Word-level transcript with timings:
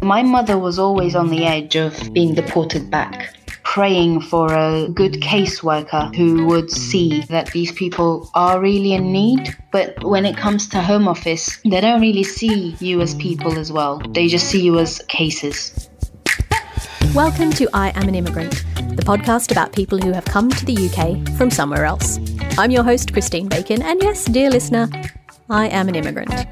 My 0.00 0.22
mother 0.22 0.56
was 0.56 0.78
always 0.78 1.14
on 1.14 1.28
the 1.28 1.44
edge 1.44 1.76
of 1.76 2.10
being 2.14 2.34
deported 2.34 2.90
back, 2.90 3.36
praying 3.64 4.22
for 4.22 4.50
a 4.54 4.88
good 4.94 5.20
caseworker 5.20 6.16
who 6.16 6.46
would 6.46 6.70
see 6.70 7.20
that 7.28 7.52
these 7.52 7.70
people 7.72 8.30
are 8.32 8.58
really 8.62 8.94
in 8.94 9.12
need. 9.12 9.54
But 9.72 10.02
when 10.04 10.24
it 10.24 10.38
comes 10.38 10.70
to 10.70 10.80
Home 10.80 11.06
Office, 11.06 11.58
they 11.66 11.82
don't 11.82 12.00
really 12.00 12.22
see 12.24 12.74
you 12.80 13.02
as 13.02 13.14
people 13.16 13.58
as 13.58 13.70
well, 13.70 14.00
they 14.12 14.26
just 14.26 14.46
see 14.46 14.62
you 14.62 14.78
as 14.78 15.00
cases. 15.00 15.90
Welcome 17.14 17.50
to 17.52 17.68
I 17.74 17.90
Am 17.94 18.08
an 18.08 18.14
Immigrant, 18.14 18.64
the 18.96 19.02
podcast 19.04 19.50
about 19.52 19.74
people 19.74 19.98
who 19.98 20.12
have 20.12 20.24
come 20.24 20.48
to 20.48 20.64
the 20.64 20.88
UK 20.88 21.36
from 21.36 21.50
somewhere 21.50 21.84
else. 21.84 22.18
I'm 22.56 22.70
your 22.70 22.84
host, 22.84 23.12
Christine 23.12 23.48
Bacon, 23.48 23.82
and 23.82 24.02
yes, 24.02 24.24
dear 24.24 24.48
listener, 24.48 24.88
I 25.50 25.68
am 25.68 25.90
an 25.90 25.94
immigrant. 25.94 26.46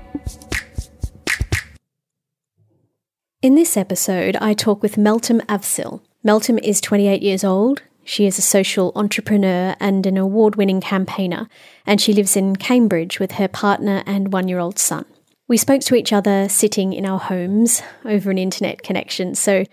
In 3.44 3.56
this 3.56 3.76
episode, 3.76 4.36
I 4.36 4.54
talk 4.54 4.82
with 4.82 4.96
Meltem 4.96 5.42
Avsil. 5.42 6.00
Meltem 6.26 6.58
is 6.62 6.80
28 6.80 7.20
years 7.20 7.44
old. 7.44 7.82
She 8.02 8.24
is 8.24 8.38
a 8.38 8.40
social 8.40 8.90
entrepreneur 8.96 9.76
and 9.78 10.06
an 10.06 10.16
award 10.16 10.56
winning 10.56 10.80
campaigner, 10.80 11.46
and 11.86 12.00
she 12.00 12.14
lives 12.14 12.38
in 12.38 12.56
Cambridge 12.56 13.20
with 13.20 13.32
her 13.32 13.46
partner 13.46 14.02
and 14.06 14.32
one 14.32 14.48
year 14.48 14.60
old 14.60 14.78
son. 14.78 15.04
We 15.46 15.58
spoke 15.58 15.82
to 15.82 15.94
each 15.94 16.10
other 16.10 16.48
sitting 16.48 16.94
in 16.94 17.04
our 17.04 17.18
homes 17.18 17.82
over 18.06 18.30
an 18.30 18.38
internet 18.38 18.82
connection, 18.82 19.34
so 19.34 19.64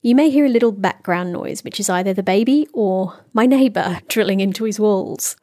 you 0.00 0.14
may 0.14 0.30
hear 0.30 0.46
a 0.46 0.48
little 0.48 0.72
background 0.72 1.30
noise, 1.30 1.62
which 1.62 1.78
is 1.78 1.90
either 1.90 2.14
the 2.14 2.22
baby 2.22 2.66
or 2.72 3.12
my 3.34 3.44
neighbour 3.44 4.00
drilling 4.08 4.40
into 4.40 4.64
his 4.64 4.80
walls. 4.80 5.36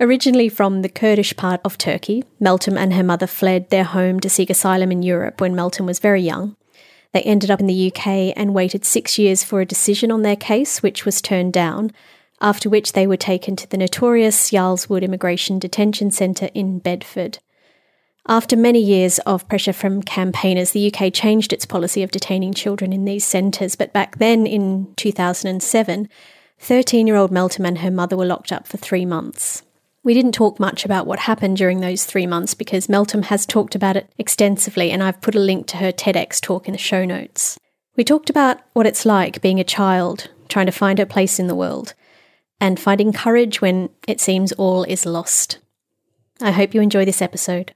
Originally 0.00 0.48
from 0.48 0.80
the 0.80 0.88
Kurdish 0.88 1.36
part 1.36 1.60
of 1.66 1.76
Turkey, 1.76 2.24
Meltem 2.40 2.78
and 2.78 2.94
her 2.94 3.04
mother 3.04 3.26
fled 3.26 3.68
their 3.68 3.84
home 3.84 4.20
to 4.20 4.30
seek 4.30 4.48
asylum 4.48 4.90
in 4.90 5.02
Europe 5.02 5.38
when 5.38 5.54
Meltem 5.54 5.84
was 5.84 5.98
very 5.98 6.22
young. 6.22 6.56
They 7.16 7.22
ended 7.22 7.50
up 7.50 7.60
in 7.60 7.66
the 7.66 7.90
UK 7.90 8.34
and 8.36 8.52
waited 8.52 8.84
six 8.84 9.18
years 9.18 9.42
for 9.42 9.62
a 9.62 9.64
decision 9.64 10.10
on 10.10 10.20
their 10.20 10.36
case, 10.36 10.82
which 10.82 11.06
was 11.06 11.22
turned 11.22 11.54
down, 11.54 11.92
after 12.42 12.68
which 12.68 12.92
they 12.92 13.06
were 13.06 13.16
taken 13.16 13.56
to 13.56 13.66
the 13.66 13.78
notorious 13.78 14.52
Yarl's 14.52 14.90
Wood 14.90 15.02
Immigration 15.02 15.58
Detention 15.58 16.10
Centre 16.10 16.50
in 16.52 16.78
Bedford. 16.78 17.38
After 18.28 18.54
many 18.54 18.80
years 18.80 19.18
of 19.20 19.48
pressure 19.48 19.72
from 19.72 20.02
campaigners, 20.02 20.72
the 20.72 20.92
UK 20.92 21.10
changed 21.10 21.54
its 21.54 21.64
policy 21.64 22.02
of 22.02 22.10
detaining 22.10 22.52
children 22.52 22.92
in 22.92 23.06
these 23.06 23.24
centres, 23.24 23.76
but 23.76 23.94
back 23.94 24.18
then 24.18 24.46
in 24.46 24.92
2007, 24.96 26.10
13 26.58 27.06
year 27.06 27.16
old 27.16 27.30
Meltem 27.30 27.66
and 27.66 27.78
her 27.78 27.90
mother 27.90 28.18
were 28.18 28.26
locked 28.26 28.52
up 28.52 28.66
for 28.66 28.76
three 28.76 29.06
months. 29.06 29.62
We 30.06 30.14
didn't 30.14 30.34
talk 30.34 30.60
much 30.60 30.84
about 30.84 31.08
what 31.08 31.18
happened 31.18 31.56
during 31.56 31.80
those 31.80 32.04
three 32.04 32.28
months 32.28 32.54
because 32.54 32.86
Meltem 32.86 33.24
has 33.24 33.44
talked 33.44 33.74
about 33.74 33.96
it 33.96 34.08
extensively, 34.18 34.92
and 34.92 35.02
I've 35.02 35.20
put 35.20 35.34
a 35.34 35.40
link 35.40 35.66
to 35.66 35.78
her 35.78 35.90
TEDx 35.90 36.40
talk 36.40 36.68
in 36.68 36.72
the 36.72 36.78
show 36.78 37.04
notes. 37.04 37.58
We 37.96 38.04
talked 38.04 38.30
about 38.30 38.60
what 38.72 38.86
it's 38.86 39.04
like 39.04 39.42
being 39.42 39.58
a 39.58 39.64
child, 39.64 40.30
trying 40.48 40.66
to 40.66 40.70
find 40.70 41.00
her 41.00 41.06
place 41.06 41.40
in 41.40 41.48
the 41.48 41.56
world, 41.56 41.94
and 42.60 42.78
finding 42.78 43.12
courage 43.12 43.60
when 43.60 43.90
it 44.06 44.20
seems 44.20 44.52
all 44.52 44.84
is 44.84 45.06
lost. 45.06 45.58
I 46.40 46.52
hope 46.52 46.72
you 46.72 46.80
enjoy 46.80 47.04
this 47.04 47.20
episode. 47.20 47.74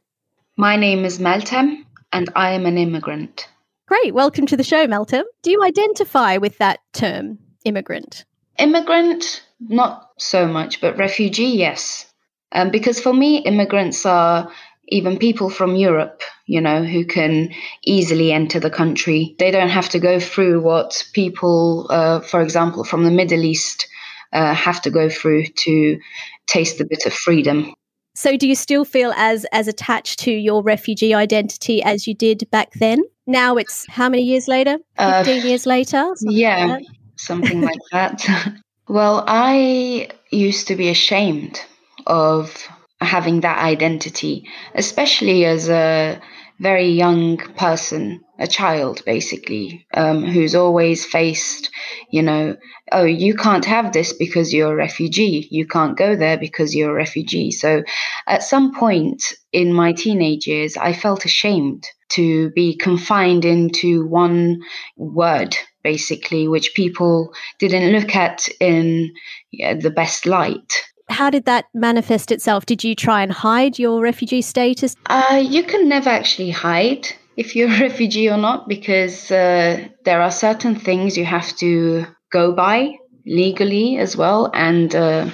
My 0.56 0.77
name 0.77 1.05
is 1.05 1.19
Meltem, 1.19 1.84
and 2.12 2.31
I 2.37 2.53
am 2.53 2.65
an 2.65 2.78
immigrant. 2.78 3.48
Great. 3.89 4.15
Welcome 4.15 4.47
to 4.47 4.56
the 4.56 4.62
show, 4.62 4.87
Meltem. 4.87 5.25
Do 5.42 5.50
you 5.50 5.65
identify 5.65 6.37
with 6.37 6.59
that 6.59 6.78
term, 6.92 7.41
immigrant? 7.65 8.25
Immigrant, 8.56 9.42
not 9.59 10.11
so 10.17 10.47
much, 10.47 10.81
but 10.81 10.97
refugee, 10.97 11.47
yes. 11.47 12.06
Um, 12.53 12.70
because 12.70 13.01
for 13.01 13.12
me, 13.12 13.39
immigrants 13.39 14.05
are 14.05 14.51
even 14.89 15.19
people 15.19 15.51
from 15.51 15.77
Europe, 15.77 16.23
you 16.47 16.61
know, 16.61 16.83
who 16.83 17.05
can 17.05 17.51
easily 17.84 18.33
enter 18.33 18.59
the 18.59 18.70
country. 18.70 19.37
They 19.39 19.51
don't 19.51 19.69
have 19.69 19.89
to 19.91 20.01
go 20.01 20.19
through 20.19 20.61
what 20.62 21.05
people, 21.12 21.87
uh, 21.91 22.21
for 22.21 22.41
example, 22.41 22.84
from 22.84 23.05
the 23.05 23.11
Middle 23.11 23.45
East 23.45 23.87
uh, 24.33 24.53
have 24.55 24.83
to 24.83 24.91
go 24.91 25.09
through 25.09 25.47
to 25.47 25.99
taste 26.47 26.81
a 26.81 26.84
bit 26.84 27.06
of 27.06 27.12
freedom. 27.12 27.72
So, 28.16 28.37
do 28.37 28.49
you 28.49 28.56
still 28.56 28.84
feel 28.84 29.12
as 29.17 29.47
as 29.53 29.69
attached 29.69 30.19
to 30.21 30.32
your 30.32 30.62
refugee 30.62 31.15
identity 31.15 31.82
as 31.82 32.06
you 32.06 32.15
did 32.15 32.49
back 32.50 32.72
then? 32.75 33.03
Now 33.27 33.56
it's 33.56 33.87
how 33.88 34.09
many 34.09 34.25
years 34.25 34.49
later? 34.49 34.78
Uh, 34.99 35.22
Fifteen 35.22 35.44
uh, 35.44 35.49
years 35.49 35.67
later? 35.67 36.05
Yeah, 36.22 36.67
like 36.67 36.87
something 37.17 37.61
like 37.61 37.78
that. 37.93 38.27
well, 38.88 39.25
I 39.28 40.09
used 40.31 40.67
to 40.69 40.75
be 40.75 40.88
ashamed 40.88 41.61
of 42.06 42.69
having 43.00 43.41
that 43.41 43.59
identity, 43.59 44.47
especially 44.75 45.44
as 45.44 45.69
a 45.69 46.21
very 46.61 46.91
young 46.91 47.38
person, 47.38 48.21
a 48.38 48.47
child 48.47 49.03
basically, 49.06 49.87
um, 49.94 50.25
who's 50.25 50.55
always 50.55 51.06
faced, 51.06 51.71
you 52.11 52.22
know, 52.22 52.55
oh, 52.93 53.05
you 53.05 53.34
can't 53.34 53.65
have 53.65 53.93
this 53.93 54.12
because 54.12 54.53
you're 54.53 54.72
a 54.72 54.77
refugee. 54.77 55.49
You 55.50 55.66
can't 55.66 55.97
go 55.97 56.15
there 56.15 56.37
because 56.37 56.75
you're 56.75 56.91
a 56.91 56.94
refugee. 56.94 57.50
So 57.50 57.83
at 58.27 58.43
some 58.43 58.75
point 58.75 59.22
in 59.53 59.72
my 59.72 59.93
teenage 59.93 60.47
years, 60.47 60.77
I 60.77 60.93
felt 60.93 61.25
ashamed 61.25 61.87
to 62.11 62.50
be 62.50 62.77
confined 62.77 63.44
into 63.47 64.06
one 64.06 64.61
word 64.97 65.56
basically, 65.82 66.47
which 66.47 66.75
people 66.75 67.32
didn't 67.59 67.93
look 67.93 68.15
at 68.15 68.49
in 68.61 69.15
yeah, 69.50 69.75
the 69.75 69.91
best 69.91 70.27
light 70.27 70.82
how 71.10 71.31
did 71.31 71.44
that 71.44 71.66
manifest 71.75 72.31
itself? 72.31 72.66
Did 72.66 72.84
you 72.84 72.94
try 72.94 73.22
and 73.22 73.32
hide 73.32 73.78
your 73.78 74.00
refugee 74.00 74.43
status? 74.43 74.97
Uh, 75.06 75.43
you 75.44 75.62
can 75.62 75.88
never 75.88 76.09
actually 76.09 76.50
hide 76.50 77.09
if 77.37 77.56
you're 77.56 77.71
a 77.75 77.81
refugee 77.81 78.31
or 78.31 78.37
not 78.37 78.69
because 78.69 79.31
uh, 79.31 79.88
there 80.04 80.22
are 80.22 80.31
certain 80.31 80.76
things 80.76 81.16
you 81.16 81.25
have 81.25 81.54
to 81.56 82.06
go 82.32 82.53
by 82.53 82.97
legally 83.26 83.99
as 83.99 84.16
well 84.16 84.50
and 84.54 84.94
uh, 84.94 85.28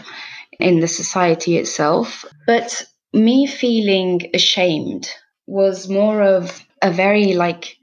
in 0.59 0.81
the 0.81 0.88
society 0.88 1.56
itself. 1.56 2.25
But 2.47 2.82
me 3.12 3.47
feeling 3.47 4.31
ashamed 4.34 5.09
was 5.47 5.88
more 5.88 6.22
of 6.22 6.65
a 6.82 6.91
very 6.91 7.34
like 7.34 7.76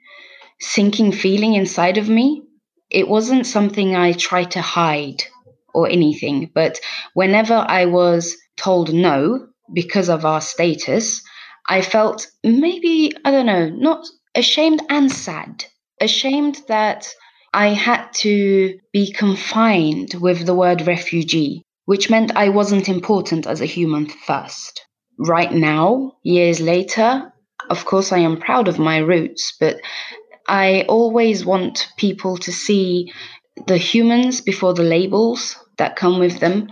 sinking 0.59 1.11
feeling 1.11 1.53
inside 1.53 1.97
of 1.97 2.09
me. 2.09 2.43
It 2.89 3.07
wasn't 3.07 3.47
something 3.47 3.95
I 3.95 4.11
tried 4.13 4.51
to 4.51 4.61
hide 4.61 5.23
or 5.73 5.89
anything. 5.89 6.51
But 6.53 6.79
whenever 7.13 7.53
I 7.53 7.85
was 7.85 8.35
told 8.57 8.94
no 8.94 9.47
because 9.73 10.09
of 10.09 10.25
our 10.25 10.41
status, 10.41 11.22
I 11.67 11.81
felt 11.81 12.28
maybe, 12.44 13.13
I 13.23 13.31
don't 13.31 13.45
know, 13.45 13.69
not 13.69 14.06
ashamed 14.35 14.81
and 14.89 15.12
sad. 15.12 15.66
Ashamed 16.01 16.62
that 16.67 17.07
I 17.53 17.67
had 17.67 18.07
to 18.16 18.79
be 18.91 19.12
confined 19.12 20.16
with 20.16 20.45
the 20.45 20.56
word 20.56 20.88
refugee, 20.88 21.63
which 21.85 22.09
meant 22.09 22.35
I 22.35 22.50
wasn't 22.50 22.89
important 22.89 23.47
as 23.47 23.62
a 23.62 23.66
human 23.66 24.07
first. 24.07 24.81
Right 25.19 25.51
now, 25.51 26.13
years 26.23 26.59
later, 26.59 27.31
of 27.69 27.85
course, 27.85 28.12
I 28.12 28.19
am 28.19 28.39
proud 28.39 28.67
of 28.67 28.79
my 28.79 28.97
roots, 28.97 29.56
but 29.59 29.78
I 30.47 30.85
always 30.89 31.45
want 31.45 31.88
people 31.97 32.38
to 32.38 32.51
see 32.51 33.13
the 33.67 33.77
humans 33.77 34.41
before 34.41 34.73
the 34.73 34.83
labels 34.83 35.57
that 35.77 35.95
come 35.95 36.19
with 36.19 36.39
them. 36.39 36.69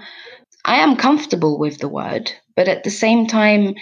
I 0.65 0.77
am 0.77 0.95
comfortable 0.95 1.57
with 1.57 1.79
the 1.79 1.87
word, 1.87 2.31
but 2.55 2.67
at 2.67 2.83
the 2.83 2.89
same 2.89 3.27
time, 3.27 3.75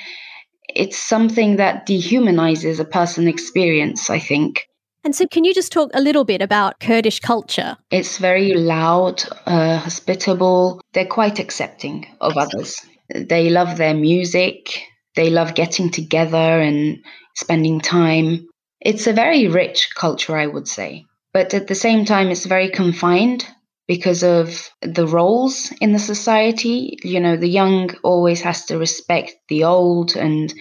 it's 0.75 0.97
something 0.97 1.57
that 1.57 1.87
dehumanizes 1.87 2.79
a 2.79 2.85
person 2.85 3.27
experience, 3.27 4.09
I 4.09 4.19
think. 4.19 4.67
And 5.03 5.15
so, 5.15 5.25
can 5.27 5.45
you 5.45 5.53
just 5.53 5.71
talk 5.71 5.89
a 5.93 6.01
little 6.01 6.25
bit 6.25 6.41
about 6.41 6.79
Kurdish 6.79 7.21
culture? 7.21 7.77
It's 7.89 8.17
very 8.17 8.53
loud, 8.53 9.23
uh, 9.45 9.77
hospitable. 9.77 10.81
They're 10.93 11.05
quite 11.05 11.39
accepting 11.39 12.05
of 12.19 12.37
others. 12.37 12.75
They 13.13 13.49
love 13.49 13.77
their 13.77 13.93
music. 13.93 14.83
They 15.15 15.29
love 15.29 15.55
getting 15.55 15.89
together 15.89 16.37
and 16.37 16.97
spending 17.35 17.79
time. 17.79 18.47
It's 18.81 19.07
a 19.07 19.13
very 19.13 19.47
rich 19.47 19.89
culture, 19.95 20.37
I 20.37 20.47
would 20.47 20.67
say. 20.67 21.05
But 21.33 21.53
at 21.53 21.67
the 21.67 21.75
same 21.75 22.05
time, 22.05 22.29
it's 22.29 22.45
very 22.45 22.69
confined 22.69 23.45
because 23.87 24.23
of 24.23 24.69
the 24.81 25.07
roles 25.07 25.71
in 25.81 25.93
the 25.93 25.99
society. 25.99 26.97
You 27.03 27.19
know, 27.19 27.37
the 27.37 27.49
young 27.49 27.91
always 28.03 28.41
has 28.41 28.65
to 28.65 28.77
respect 28.77 29.33
the 29.47 29.63
old, 29.63 30.15
and 30.15 30.53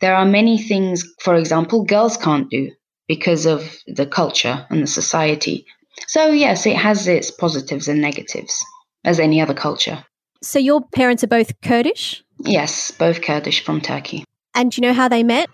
there 0.00 0.14
are 0.14 0.24
many 0.24 0.58
things, 0.58 1.04
for 1.20 1.34
example, 1.34 1.84
girls 1.84 2.16
can't 2.16 2.50
do 2.50 2.70
because 3.08 3.46
of 3.46 3.76
the 3.86 4.06
culture 4.06 4.66
and 4.70 4.82
the 4.82 4.86
society. 4.86 5.66
So, 6.06 6.26
yes, 6.28 6.66
it 6.66 6.76
has 6.76 7.06
its 7.06 7.30
positives 7.30 7.88
and 7.88 8.00
negatives, 8.00 8.64
as 9.04 9.20
any 9.20 9.40
other 9.40 9.54
culture. 9.54 10.04
So, 10.42 10.58
your 10.58 10.80
parents 10.80 11.22
are 11.22 11.28
both 11.28 11.60
Kurdish? 11.62 12.24
Yes, 12.40 12.90
both 12.90 13.22
Kurdish 13.22 13.64
from 13.64 13.80
Turkey. 13.80 14.24
And 14.54 14.70
do 14.70 14.80
you 14.80 14.88
know 14.88 14.94
how 14.94 15.08
they 15.08 15.22
met? 15.22 15.48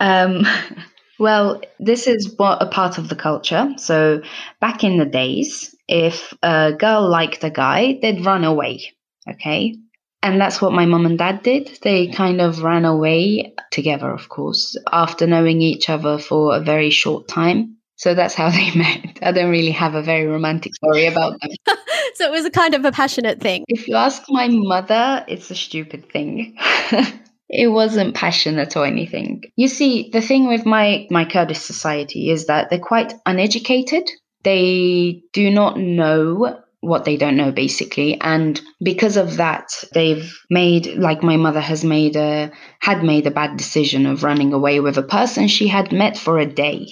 Um, 0.00 0.46
well, 1.18 1.60
this 1.78 2.06
is 2.06 2.34
what 2.36 2.62
a 2.62 2.66
part 2.66 2.98
of 2.98 3.08
the 3.08 3.16
culture. 3.16 3.72
So, 3.76 4.22
back 4.60 4.84
in 4.84 4.98
the 4.98 5.06
days, 5.06 5.74
if 5.88 6.34
a 6.42 6.72
girl 6.72 7.08
liked 7.08 7.44
a 7.44 7.50
guy, 7.50 7.98
they'd 8.00 8.24
run 8.24 8.44
away. 8.44 8.92
Okay. 9.28 9.76
And 10.22 10.40
that's 10.40 10.62
what 10.62 10.72
my 10.72 10.86
mom 10.86 11.04
and 11.04 11.18
dad 11.18 11.42
did. 11.42 11.78
They 11.82 12.06
kind 12.06 12.40
of 12.40 12.62
ran 12.62 12.84
away 12.84 13.54
together, 13.72 14.10
of 14.10 14.28
course, 14.28 14.76
after 14.92 15.26
knowing 15.26 15.60
each 15.60 15.90
other 15.90 16.18
for 16.18 16.54
a 16.56 16.60
very 16.60 16.90
short 16.90 17.26
time. 17.26 17.76
So 17.96 18.14
that's 18.14 18.34
how 18.34 18.50
they 18.58 18.72
met. 18.74 19.18
I 19.22 19.32
don't 19.32 19.50
really 19.50 19.72
have 19.72 19.94
a 19.94 20.02
very 20.02 20.26
romantic 20.26 20.74
story 20.74 21.06
about 21.06 21.40
them. 21.40 21.50
so 22.14 22.26
it 22.26 22.30
was 22.30 22.44
a 22.44 22.50
kind 22.50 22.74
of 22.74 22.84
a 22.84 22.92
passionate 22.92 23.40
thing. 23.40 23.64
If 23.68 23.88
you 23.88 23.96
ask 23.96 24.22
my 24.28 24.48
mother, 24.48 25.24
it's 25.28 25.50
a 25.50 25.54
stupid 25.54 26.10
thing. 26.10 26.56
it 27.52 27.68
wasn't 27.68 28.14
passionate 28.14 28.76
or 28.78 28.86
anything. 28.86 29.42
You 29.56 29.68
see, 29.68 30.08
the 30.10 30.22
thing 30.22 30.48
with 30.48 30.64
my, 30.64 31.06
my 31.10 31.26
Kurdish 31.26 31.58
society 31.58 32.30
is 32.30 32.46
that 32.46 32.70
they're 32.70 32.78
quite 32.78 33.12
uneducated. 33.26 34.10
They 34.42 35.22
do 35.34 35.50
not 35.50 35.78
know 35.78 36.62
what 36.80 37.04
they 37.04 37.16
don't 37.16 37.36
know 37.36 37.52
basically 37.52 38.20
and 38.20 38.60
because 38.82 39.16
of 39.16 39.36
that 39.36 39.68
they've 39.94 40.36
made 40.50 40.86
like 40.96 41.22
my 41.22 41.36
mother 41.36 41.60
has 41.60 41.84
made 41.84 42.16
a 42.16 42.50
had 42.80 43.04
made 43.04 43.24
a 43.24 43.30
bad 43.30 43.56
decision 43.56 44.04
of 44.04 44.24
running 44.24 44.52
away 44.52 44.80
with 44.80 44.98
a 44.98 45.02
person 45.02 45.46
she 45.46 45.68
had 45.68 45.92
met 45.92 46.18
for 46.18 46.40
a 46.40 46.44
day 46.44 46.88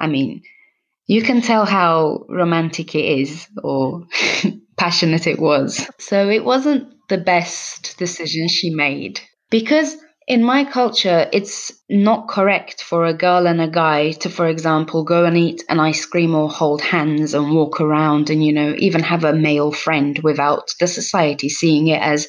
i 0.00 0.08
mean 0.08 0.42
you 1.06 1.22
can 1.22 1.40
tell 1.42 1.64
how 1.64 2.24
romantic 2.28 2.96
it 2.96 3.20
is 3.20 3.46
or 3.62 4.04
passionate 4.76 5.28
it 5.28 5.38
was 5.38 5.88
so 6.00 6.28
it 6.28 6.44
wasn't 6.44 6.92
the 7.08 7.18
best 7.18 7.96
decision 7.98 8.48
she 8.48 8.70
made 8.70 9.20
because 9.50 9.96
in 10.30 10.44
my 10.44 10.64
culture, 10.64 11.28
it's 11.32 11.72
not 11.88 12.28
correct 12.28 12.82
for 12.84 13.04
a 13.04 13.12
girl 13.12 13.48
and 13.48 13.60
a 13.60 13.66
guy 13.66 14.12
to, 14.12 14.30
for 14.30 14.46
example, 14.46 15.02
go 15.02 15.24
and 15.24 15.36
eat 15.36 15.64
an 15.68 15.80
ice 15.80 16.06
cream 16.06 16.36
or 16.36 16.48
hold 16.48 16.80
hands 16.80 17.34
and 17.34 17.52
walk 17.52 17.80
around 17.80 18.30
and, 18.30 18.44
you 18.44 18.52
know, 18.52 18.74
even 18.78 19.02
have 19.02 19.24
a 19.24 19.32
male 19.32 19.72
friend 19.72 20.20
without 20.22 20.72
the 20.78 20.86
society 20.86 21.48
seeing 21.48 21.88
it 21.88 22.00
as 22.00 22.28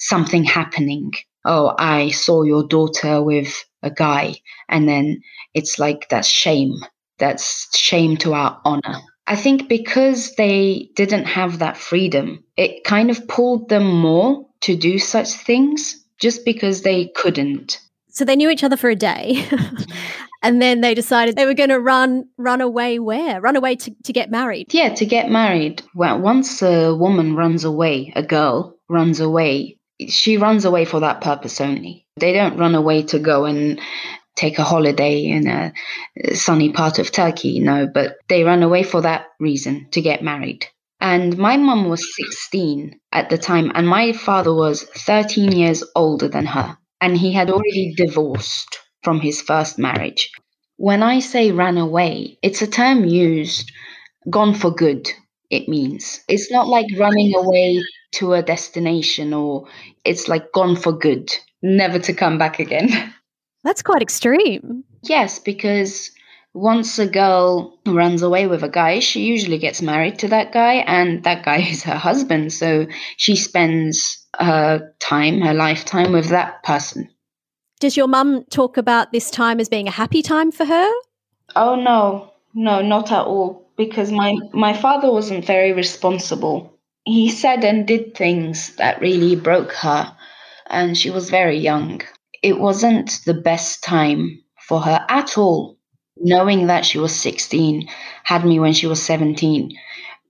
something 0.00 0.42
happening. 0.42 1.12
Oh, 1.44 1.72
I 1.78 2.10
saw 2.10 2.42
your 2.42 2.66
daughter 2.66 3.22
with 3.22 3.64
a 3.84 3.90
guy. 3.92 4.34
And 4.68 4.88
then 4.88 5.20
it's 5.54 5.78
like 5.78 6.08
that's 6.08 6.26
shame. 6.26 6.74
That's 7.18 7.78
shame 7.78 8.16
to 8.18 8.34
our 8.34 8.60
honor. 8.64 9.02
I 9.28 9.36
think 9.36 9.68
because 9.68 10.34
they 10.34 10.90
didn't 10.96 11.26
have 11.26 11.60
that 11.60 11.76
freedom, 11.76 12.42
it 12.56 12.82
kind 12.82 13.10
of 13.10 13.28
pulled 13.28 13.68
them 13.68 13.86
more 13.86 14.46
to 14.62 14.76
do 14.76 14.98
such 14.98 15.28
things 15.28 16.02
just 16.20 16.44
because 16.44 16.82
they 16.82 17.06
couldn't. 17.14 17.80
So 18.08 18.24
they 18.24 18.36
knew 18.36 18.50
each 18.50 18.64
other 18.64 18.76
for 18.76 18.88
a 18.88 18.96
day. 18.96 19.46
and 20.42 20.62
then 20.62 20.80
they 20.80 20.94
decided 20.94 21.36
they 21.36 21.46
were 21.46 21.54
going 21.54 21.70
to 21.70 21.80
run 21.80 22.28
run 22.38 22.60
away 22.60 22.98
where? 22.98 23.40
Run 23.40 23.56
away 23.56 23.76
to, 23.76 23.94
to 24.04 24.12
get 24.12 24.30
married. 24.30 24.72
Yeah, 24.72 24.94
to 24.94 25.06
get 25.06 25.30
married. 25.30 25.82
Well, 25.94 26.20
once 26.20 26.62
a 26.62 26.94
woman 26.94 27.36
runs 27.36 27.64
away, 27.64 28.12
a 28.16 28.22
girl 28.22 28.78
runs 28.88 29.20
away, 29.20 29.78
she 30.08 30.36
runs 30.36 30.64
away 30.64 30.84
for 30.84 31.00
that 31.00 31.20
purpose 31.20 31.60
only. 31.60 32.06
They 32.16 32.32
don't 32.32 32.58
run 32.58 32.74
away 32.74 33.02
to 33.04 33.18
go 33.18 33.44
and 33.44 33.80
take 34.36 34.58
a 34.58 34.64
holiday 34.64 35.24
in 35.24 35.48
a 35.48 35.72
sunny 36.34 36.70
part 36.70 36.98
of 36.98 37.10
Turkey, 37.10 37.58
no, 37.58 37.86
but 37.86 38.16
they 38.28 38.44
run 38.44 38.62
away 38.62 38.82
for 38.82 39.00
that 39.00 39.26
reason, 39.40 39.88
to 39.92 40.02
get 40.02 40.22
married. 40.22 40.66
And 41.00 41.36
my 41.36 41.56
mum 41.56 41.88
was 41.88 42.06
16 42.16 42.98
at 43.12 43.28
the 43.30 43.38
time, 43.38 43.70
and 43.74 43.86
my 43.86 44.12
father 44.12 44.54
was 44.54 44.82
13 44.82 45.52
years 45.52 45.84
older 45.94 46.28
than 46.28 46.46
her. 46.46 46.76
And 47.00 47.16
he 47.16 47.32
had 47.32 47.50
already 47.50 47.94
divorced 47.96 48.78
from 49.02 49.20
his 49.20 49.42
first 49.42 49.78
marriage. 49.78 50.30
When 50.78 51.02
I 51.02 51.20
say 51.20 51.52
ran 51.52 51.78
away, 51.78 52.38
it's 52.42 52.62
a 52.62 52.66
term 52.66 53.04
used 53.04 53.70
gone 54.28 54.54
for 54.54 54.70
good, 54.70 55.10
it 55.50 55.68
means. 55.68 56.20
It's 56.28 56.50
not 56.50 56.68
like 56.68 56.86
running 56.98 57.34
away 57.34 57.82
to 58.16 58.32
a 58.32 58.42
destination 58.42 59.32
or 59.32 59.68
it's 60.04 60.28
like 60.28 60.52
gone 60.52 60.76
for 60.76 60.92
good, 60.92 61.32
never 61.62 61.98
to 62.00 62.12
come 62.12 62.38
back 62.38 62.58
again. 62.58 62.88
That's 63.64 63.82
quite 63.82 64.02
extreme. 64.02 64.84
Yes, 65.02 65.38
because 65.38 66.10
once 66.56 66.98
a 66.98 67.06
girl 67.06 67.78
runs 67.84 68.22
away 68.22 68.46
with 68.46 68.64
a 68.64 68.68
guy, 68.68 68.98
she 68.98 69.26
usually 69.26 69.58
gets 69.58 69.82
married 69.82 70.18
to 70.18 70.28
that 70.28 70.52
guy, 70.52 70.76
and 70.86 71.22
that 71.24 71.44
guy 71.44 71.58
is 71.70 71.82
her 71.82 71.96
husband. 71.96 72.52
So 72.52 72.86
she 73.18 73.36
spends 73.36 74.26
her 74.40 74.92
time, 74.98 75.40
her 75.42 75.52
lifetime 75.52 76.12
with 76.12 76.30
that 76.30 76.62
person. 76.62 77.10
Does 77.78 77.96
your 77.96 78.08
mum 78.08 78.44
talk 78.48 78.78
about 78.78 79.12
this 79.12 79.30
time 79.30 79.60
as 79.60 79.68
being 79.68 79.86
a 79.86 79.90
happy 79.92 80.22
time 80.22 80.50
for 80.50 80.64
her? 80.64 80.90
Oh, 81.54 81.74
no, 81.74 82.32
no, 82.54 82.80
not 82.80 83.12
at 83.12 83.26
all. 83.26 83.70
Because 83.76 84.10
my, 84.10 84.34
my 84.54 84.72
father 84.72 85.12
wasn't 85.12 85.44
very 85.44 85.74
responsible. 85.74 86.78
He 87.04 87.30
said 87.30 87.64
and 87.64 87.86
did 87.86 88.14
things 88.14 88.74
that 88.76 89.02
really 89.02 89.36
broke 89.36 89.72
her, 89.72 90.16
and 90.68 90.96
she 90.96 91.10
was 91.10 91.28
very 91.28 91.58
young. 91.58 92.00
It 92.42 92.58
wasn't 92.58 93.20
the 93.26 93.34
best 93.34 93.84
time 93.84 94.42
for 94.66 94.80
her 94.80 95.04
at 95.10 95.36
all 95.36 95.75
knowing 96.16 96.66
that 96.66 96.84
she 96.84 96.98
was 96.98 97.14
16 97.14 97.88
had 98.24 98.44
me 98.44 98.58
when 98.58 98.72
she 98.72 98.86
was 98.86 99.02
17. 99.02 99.72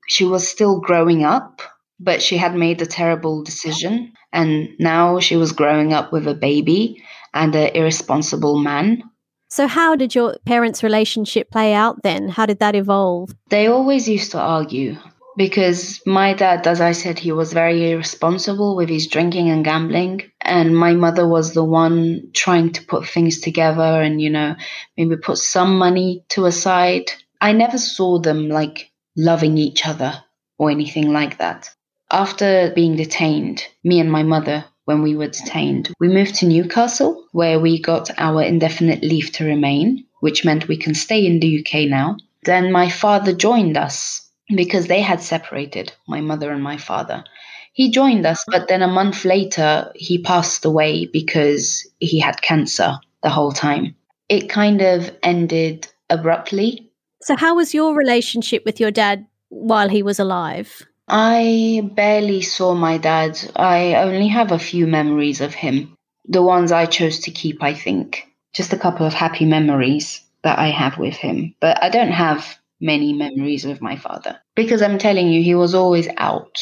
She 0.09 0.25
was 0.25 0.47
still 0.47 0.81
growing 0.81 1.25
up, 1.25 1.63
but 1.99 2.23
she 2.23 2.37
had 2.37 2.55
made 2.55 2.81
a 2.83 2.87
terrible 2.87 3.43
decision. 3.43 4.13
And 4.33 4.69
now 4.79 5.21
she 5.21 5.37
was 5.37 5.53
growing 5.53 5.93
up 5.93 6.13
with 6.13 6.27
a 6.27 6.35
baby 6.35 7.03
and 7.33 7.55
an 7.55 7.71
irresponsible 7.75 8.59
man. 8.59 9.03
So, 9.49 9.69
how 9.69 9.95
did 9.95 10.15
your 10.15 10.37
parents' 10.45 10.83
relationship 10.83 11.51
play 11.51 11.73
out 11.73 12.03
then? 12.03 12.29
How 12.29 12.47
did 12.47 12.59
that 12.59 12.75
evolve? 12.75 13.31
They 13.49 13.69
always 13.69 14.09
used 14.09 14.33
to 14.33 14.41
argue 14.41 14.97
because 15.37 16.01
my 16.07 16.33
dad, 16.33 16.67
as 16.67 16.81
I 16.81 16.93
said, 16.93 17.19
he 17.19 17.31
was 17.31 17.53
very 17.53 17.91
irresponsible 17.91 18.75
with 18.75 18.89
his 18.89 19.07
drinking 19.07 19.51
and 19.51 19.65
gambling. 19.65 20.23
And 20.41 20.77
my 20.77 20.95
mother 20.95 21.29
was 21.29 21.53
the 21.53 21.65
one 21.65 22.31
trying 22.33 22.73
to 22.73 22.85
put 22.85 23.07
things 23.07 23.41
together 23.41 24.03
and, 24.03 24.21
you 24.21 24.31
know, 24.31 24.57
maybe 24.97 25.17
put 25.17 25.39
some 25.39 25.79
money 25.79 26.25
to 26.31 26.47
a 26.47 26.53
side. 26.53 27.13
I 27.41 27.53
never 27.53 27.79
saw 27.79 28.19
them 28.19 28.49
like 28.49 28.91
loving 29.17 29.59
each 29.59 29.87
other 29.87 30.23
or 30.59 30.71
anything 30.71 31.13
like 31.13 31.39
that. 31.39 31.71
After 32.11 32.73
being 32.75 32.97
detained, 32.97 33.67
me 33.85 34.01
and 34.01 34.11
my 34.11 34.23
mother, 34.23 34.65
when 34.87 35.03
we 35.03 35.17
were 35.17 35.29
detained, 35.29 35.93
we 35.99 36.09
moved 36.09 36.37
to 36.37 36.47
Newcastle, 36.47 37.27
where 37.33 37.59
we 37.59 37.83
got 37.83 38.09
our 38.19 38.43
indefinite 38.43 39.03
leave 39.03 39.33
to 39.33 39.45
remain, 39.45 40.07
which 40.21 40.45
meant 40.45 40.69
we 40.69 40.77
can 40.77 40.95
stay 40.95 41.27
in 41.27 41.41
the 41.41 41.61
UK 41.61 41.89
now. 41.89 42.17
Then 42.45 42.71
my 42.71 42.89
father 42.89 43.33
joined 43.33 43.77
us 43.77 44.26
because 44.55 44.87
they 44.87 45.01
had 45.01 45.21
separated, 45.21 45.93
my 46.07 46.21
mother 46.21 46.53
and 46.53 46.63
my 46.63 46.77
father. 46.77 47.25
He 47.73 47.91
joined 47.91 48.25
us, 48.25 48.43
but 48.47 48.69
then 48.69 48.83
a 48.83 48.89
month 48.89 49.25
later, 49.25 49.93
he 49.95 50.19
passed 50.19 50.65
away 50.65 51.07
because 51.07 51.87
he 51.99 52.19
had 52.19 52.41
cancer 52.41 52.99
the 53.23 53.29
whole 53.29 53.53
time. 53.53 53.95
It 54.29 54.49
kind 54.49 54.81
of 54.81 55.15
ended 55.23 55.89
abruptly. 56.09 56.91
So, 57.23 57.37
how 57.37 57.57
was 57.57 57.75
your 57.75 57.95
relationship 57.95 58.65
with 58.65 58.81
your 58.81 58.91
dad 58.91 59.27
while 59.49 59.89
he 59.89 60.03
was 60.03 60.19
alive? 60.19 60.87
I 61.09 61.89
barely 61.95 62.43
saw 62.43 62.75
my 62.75 62.99
dad. 62.99 63.39
I 63.57 63.95
only 63.97 64.29
have 64.29 64.53
a 64.53 64.59
few 64.59 64.87
memories 64.87 65.41
of 65.41 65.55
him. 65.55 65.97
The 66.29 66.43
ones 66.43 66.73
I 66.73 66.87
chose 66.87 67.21
to 67.21 67.31
keep, 67.31 67.63
I 67.63 67.75
think. 67.75 68.27
Just 68.53 68.73
a 68.73 68.79
couple 68.79 69.07
of 69.07 69.15
happy 69.15 69.45
memories 69.45 70.23
that 70.43 70.59
I 70.59 70.69
have 70.71 70.99
with 70.99 71.15
him. 71.15 71.55
But 71.61 71.83
I 71.83 71.91
don't 71.91 72.13
have 72.13 72.59
many 72.81 73.13
memories 73.13 73.65
with 73.65 73.81
my 73.81 73.97
father 73.97 74.39
because 74.55 74.83
I'm 74.83 74.99
telling 74.99 75.29
you, 75.29 75.43
he 75.43 75.55
was 75.55 75.75
always 75.75 76.09
out, 76.17 76.59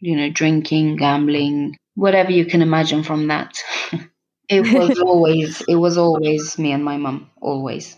you 0.00 0.16
know, 0.16 0.30
drinking, 0.30 0.96
gambling, 0.96 1.76
whatever 1.94 2.32
you 2.32 2.46
can 2.46 2.62
imagine 2.62 3.02
from 3.02 3.28
that. 3.28 3.58
it 4.48 4.72
was 4.72 4.98
always, 5.04 5.62
it 5.62 5.76
was 5.76 5.98
always 5.98 6.58
me 6.58 6.72
and 6.72 6.84
my 6.84 6.96
mum, 6.96 7.30
always. 7.40 7.96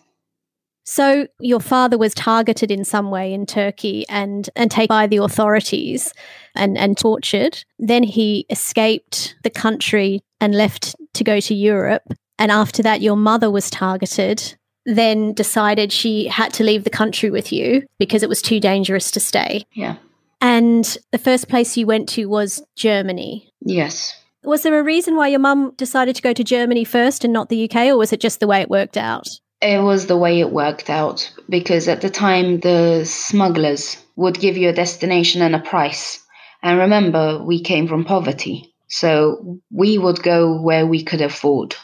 So 0.85 1.27
your 1.39 1.61
father 1.61 1.99
was 1.99 2.15
targeted 2.15 2.71
in 2.71 2.83
some 2.83 3.11
way 3.11 3.35
in 3.35 3.45
Turkey 3.45 4.07
and 4.09 4.49
and 4.57 4.71
taken 4.71 4.89
by 4.89 5.07
the 5.07 5.19
authorities 5.19 6.15
and 6.55 6.79
and 6.79 6.97
tortured. 6.97 7.63
Then 7.79 8.03
he 8.03 8.47
escaped 8.49 9.37
the 9.43 9.51
country 9.51 10.23
and 10.41 10.55
left 10.55 10.97
to 11.13 11.25
go 11.25 11.41
to 11.41 11.55
Europe. 11.55 12.05
And 12.39 12.51
after 12.51 12.83
that, 12.85 13.03
your 13.03 13.17
mother 13.17 13.51
was 13.51 13.69
targeted 13.69 14.57
then 14.89 15.35
decided 15.35 15.93
she 15.93 16.27
had 16.29 16.53
to 16.55 16.65
leave 16.65 16.85
the 16.85 16.91
country 16.91 17.31
with 17.31 17.53
you 17.53 17.87
because 17.99 18.23
it 18.23 18.29
was 18.29 18.41
too 18.41 18.59
dangerous 18.59 19.11
to 19.11 19.21
stay. 19.21 19.65
Yeah. 19.75 19.97
And 20.41 20.97
the 21.13 21.19
first 21.19 21.49
place 21.49 21.77
you 21.77 21.87
went 21.87 22.09
to 22.11 22.27
was 22.27 22.63
Germany. 22.75 23.53
Yes. 23.61 24.15
Was 24.45 24.63
there 24.63 24.79
a 24.79 24.83
reason 24.83 25.17
why 25.17 25.29
your 25.29 25.41
mum 25.41 25.75
decided 25.77 26.17
to 26.17 26.23
go 26.23 26.33
to 26.33 26.43
Germany 26.43 26.85
first 26.85 27.23
and 27.23 27.33
not 27.33 27.51
the 27.51 27.69
UK, 27.69 27.89
or 27.89 27.99
was 27.99 28.13
it 28.13 28.21
just 28.21 28.41
the 28.41 28.47
way 28.47 28.63
it 28.63 28.71
worked 28.71 28.97
out? 28.97 29.29
It 29.61 29.83
was 29.83 30.07
the 30.07 30.17
way 30.17 30.41
it 30.41 30.53
worked 30.53 30.89
out 30.89 31.31
because 31.49 31.89
at 31.89 32.01
the 32.01 32.11
time 32.11 32.61
the 32.61 33.05
smugglers 33.05 33.97
would 34.17 34.39
give 34.39 34.57
you 34.57 34.69
a 34.69 34.73
destination 34.73 35.43
and 35.43 35.55
a 35.55 35.59
price. 35.59 36.25
And 36.63 36.79
remember, 36.79 37.43
we 37.45 37.61
came 37.61 37.89
from 37.89 38.05
poverty. 38.05 38.73
So 38.87 39.61
we 39.71 39.99
would 39.99 40.23
go 40.23 40.63
where 40.63 40.87
we 40.87 41.05
could 41.05 41.21
afford. 41.21 41.75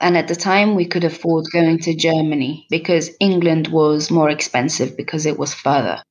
And 0.00 0.16
at 0.16 0.28
the 0.28 0.36
time, 0.36 0.74
we 0.74 0.86
could 0.86 1.04
afford 1.04 1.46
going 1.52 1.78
to 1.80 1.94
Germany 1.94 2.66
because 2.70 3.10
England 3.20 3.68
was 3.68 4.10
more 4.10 4.30
expensive 4.30 4.96
because 4.96 5.26
it 5.26 5.38
was 5.38 5.52
further. 5.54 6.02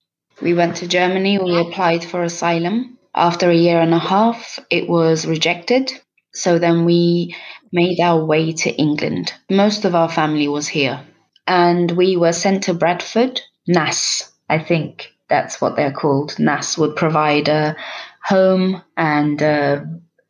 We 0.41 0.53
went 0.53 0.77
to 0.77 0.87
Germany, 0.87 1.39
we 1.39 1.57
applied 1.59 2.03
for 2.03 2.23
asylum, 2.23 2.97
After 3.15 3.49
a 3.49 3.55
year 3.55 3.81
and 3.81 3.93
a 3.93 3.99
half, 3.99 4.59
it 4.69 4.87
was 4.87 5.25
rejected. 5.25 5.91
So 6.33 6.59
then 6.59 6.85
we 6.85 7.35
made 7.73 7.99
our 7.99 8.23
way 8.23 8.53
to 8.53 8.69
England. 8.71 9.33
Most 9.49 9.83
of 9.85 9.95
our 9.95 10.09
family 10.09 10.47
was 10.47 10.67
here. 10.67 11.01
And 11.47 11.91
we 11.91 12.15
were 12.15 12.33
sent 12.33 12.63
to 12.63 12.73
Bradford, 12.73 13.41
NASS, 13.67 14.31
I 14.49 14.59
think 14.59 15.13
that's 15.29 15.61
what 15.61 15.75
they're 15.75 15.91
called. 15.91 16.37
NASS 16.39 16.77
would 16.77 16.95
provide 16.95 17.47
a 17.47 17.75
home 18.23 18.81
and 18.97 19.41
uh, 19.41 19.81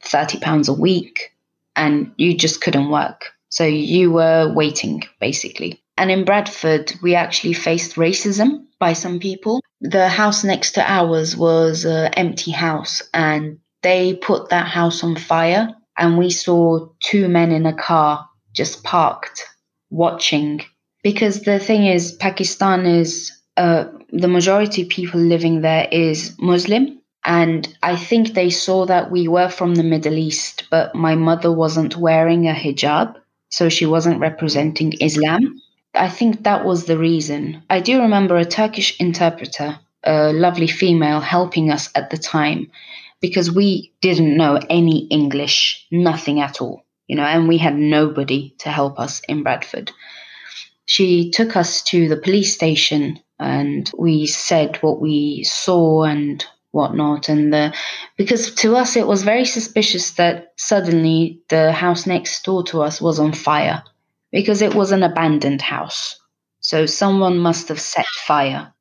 £30 0.04 0.70
a 0.70 0.74
week, 0.74 1.34
and 1.76 2.12
you 2.18 2.38
just 2.38 2.62
couldn't 2.62 2.90
work. 2.90 3.34
So 3.50 3.66
you 3.66 4.12
were 4.12 4.52
waiting, 4.54 5.04
basically. 5.20 5.82
And 5.98 6.10
in 6.10 6.24
Bradford, 6.24 6.94
we 7.02 7.16
actually 7.16 7.54
faced 7.54 7.96
racism 7.96 8.66
by 8.80 8.94
some 8.94 9.20
people. 9.20 9.62
The 9.82 10.08
house 10.08 10.44
next 10.44 10.72
to 10.74 10.90
ours 10.90 11.36
was 11.36 11.84
an 11.84 12.14
empty 12.14 12.52
house, 12.52 13.02
and 13.14 13.60
they 13.82 14.16
put 14.16 14.50
that 14.50 14.68
house 14.68 15.04
on 15.04 15.16
fire. 15.16 15.76
And 15.98 16.18
we 16.18 16.30
saw 16.30 16.88
two 17.04 17.28
men 17.28 17.52
in 17.52 17.66
a 17.66 17.74
car 17.74 18.30
just 18.56 18.84
parked 18.84 19.46
watching. 19.90 20.62
Because 21.04 21.42
the 21.42 21.60
thing 21.60 21.86
is, 21.86 22.14
Pakistan 22.14 22.86
is 22.86 23.32
uh, 23.58 23.86
the 24.12 24.28
majority 24.30 24.86
people 24.86 25.20
living 25.20 25.62
there 25.62 25.88
is 25.92 26.36
Muslim. 26.40 27.00
And 27.26 27.68
I 27.84 27.98
think 27.98 28.34
they 28.34 28.50
saw 28.50 28.86
that 28.86 29.12
we 29.12 29.28
were 29.28 29.50
from 29.50 29.76
the 29.76 29.84
Middle 29.84 30.18
East, 30.18 30.68
but 30.72 30.96
my 30.96 31.16
mother 31.16 31.52
wasn't 31.52 31.98
wearing 31.98 32.48
a 32.48 32.54
hijab, 32.54 33.16
so 33.50 33.70
she 33.70 33.86
wasn't 33.86 34.20
representing 34.20 34.94
Islam. 35.02 35.62
I 35.94 36.10
think 36.10 36.44
that 36.44 36.66
was 36.66 36.86
the 36.86 36.98
reason. 36.98 37.64
I 37.70 37.80
do 37.80 38.02
remember 38.02 38.38
a 38.38 38.46
Turkish 38.46 39.00
interpreter, 39.00 39.80
a 40.04 40.32
lovely 40.32 40.68
female, 40.68 41.20
helping 41.20 41.72
us 41.72 41.90
at 41.96 42.10
the 42.10 42.18
time 42.18 42.72
because 43.22 43.52
we 43.52 43.92
didn't 44.02 44.38
know 44.38 44.60
any 44.70 45.08
English, 45.08 45.86
nothing 45.92 46.40
at 46.40 46.62
all, 46.62 46.86
you 47.08 47.16
know, 47.16 47.24
and 47.24 47.48
we 47.48 47.58
had 47.58 47.76
nobody 47.76 48.56
to 48.60 48.70
help 48.70 49.00
us 49.00 49.22
in 49.28 49.44
Bradford. 49.44 49.92
She 50.86 51.32
took 51.32 51.56
us 51.56 51.84
to 51.84 52.08
the 52.08 52.18
police 52.18 52.54
station 52.54 53.20
and 53.40 53.90
we 53.98 54.26
said 54.26 54.78
what 54.78 55.02
we 55.02 55.44
saw 55.44 56.04
and 56.04 56.46
whatnot 56.72 57.30
and 57.30 57.52
the 57.52 57.74
because 58.18 58.54
to 58.54 58.76
us 58.76 58.96
it 58.96 59.08
was 59.08 59.24
very 59.24 59.46
suspicious 59.46 60.12
that 60.12 60.54
suddenly 60.58 61.42
the 61.50 61.72
house 61.72 62.06
next 62.06 62.44
door 62.44 62.64
to 62.64 62.82
us 62.82 63.02
was 63.02 63.20
on 63.20 63.34
fire 63.34 63.84
because 64.32 64.62
it 64.62 64.76
was 64.76 64.92
an 64.92 65.04
abandoned 65.04 65.62
house. 65.62 66.20
So 66.62 66.86
someone 66.86 67.40
must 67.40 67.70
have 67.70 67.80
set 67.80 68.06
fire. 68.28 68.74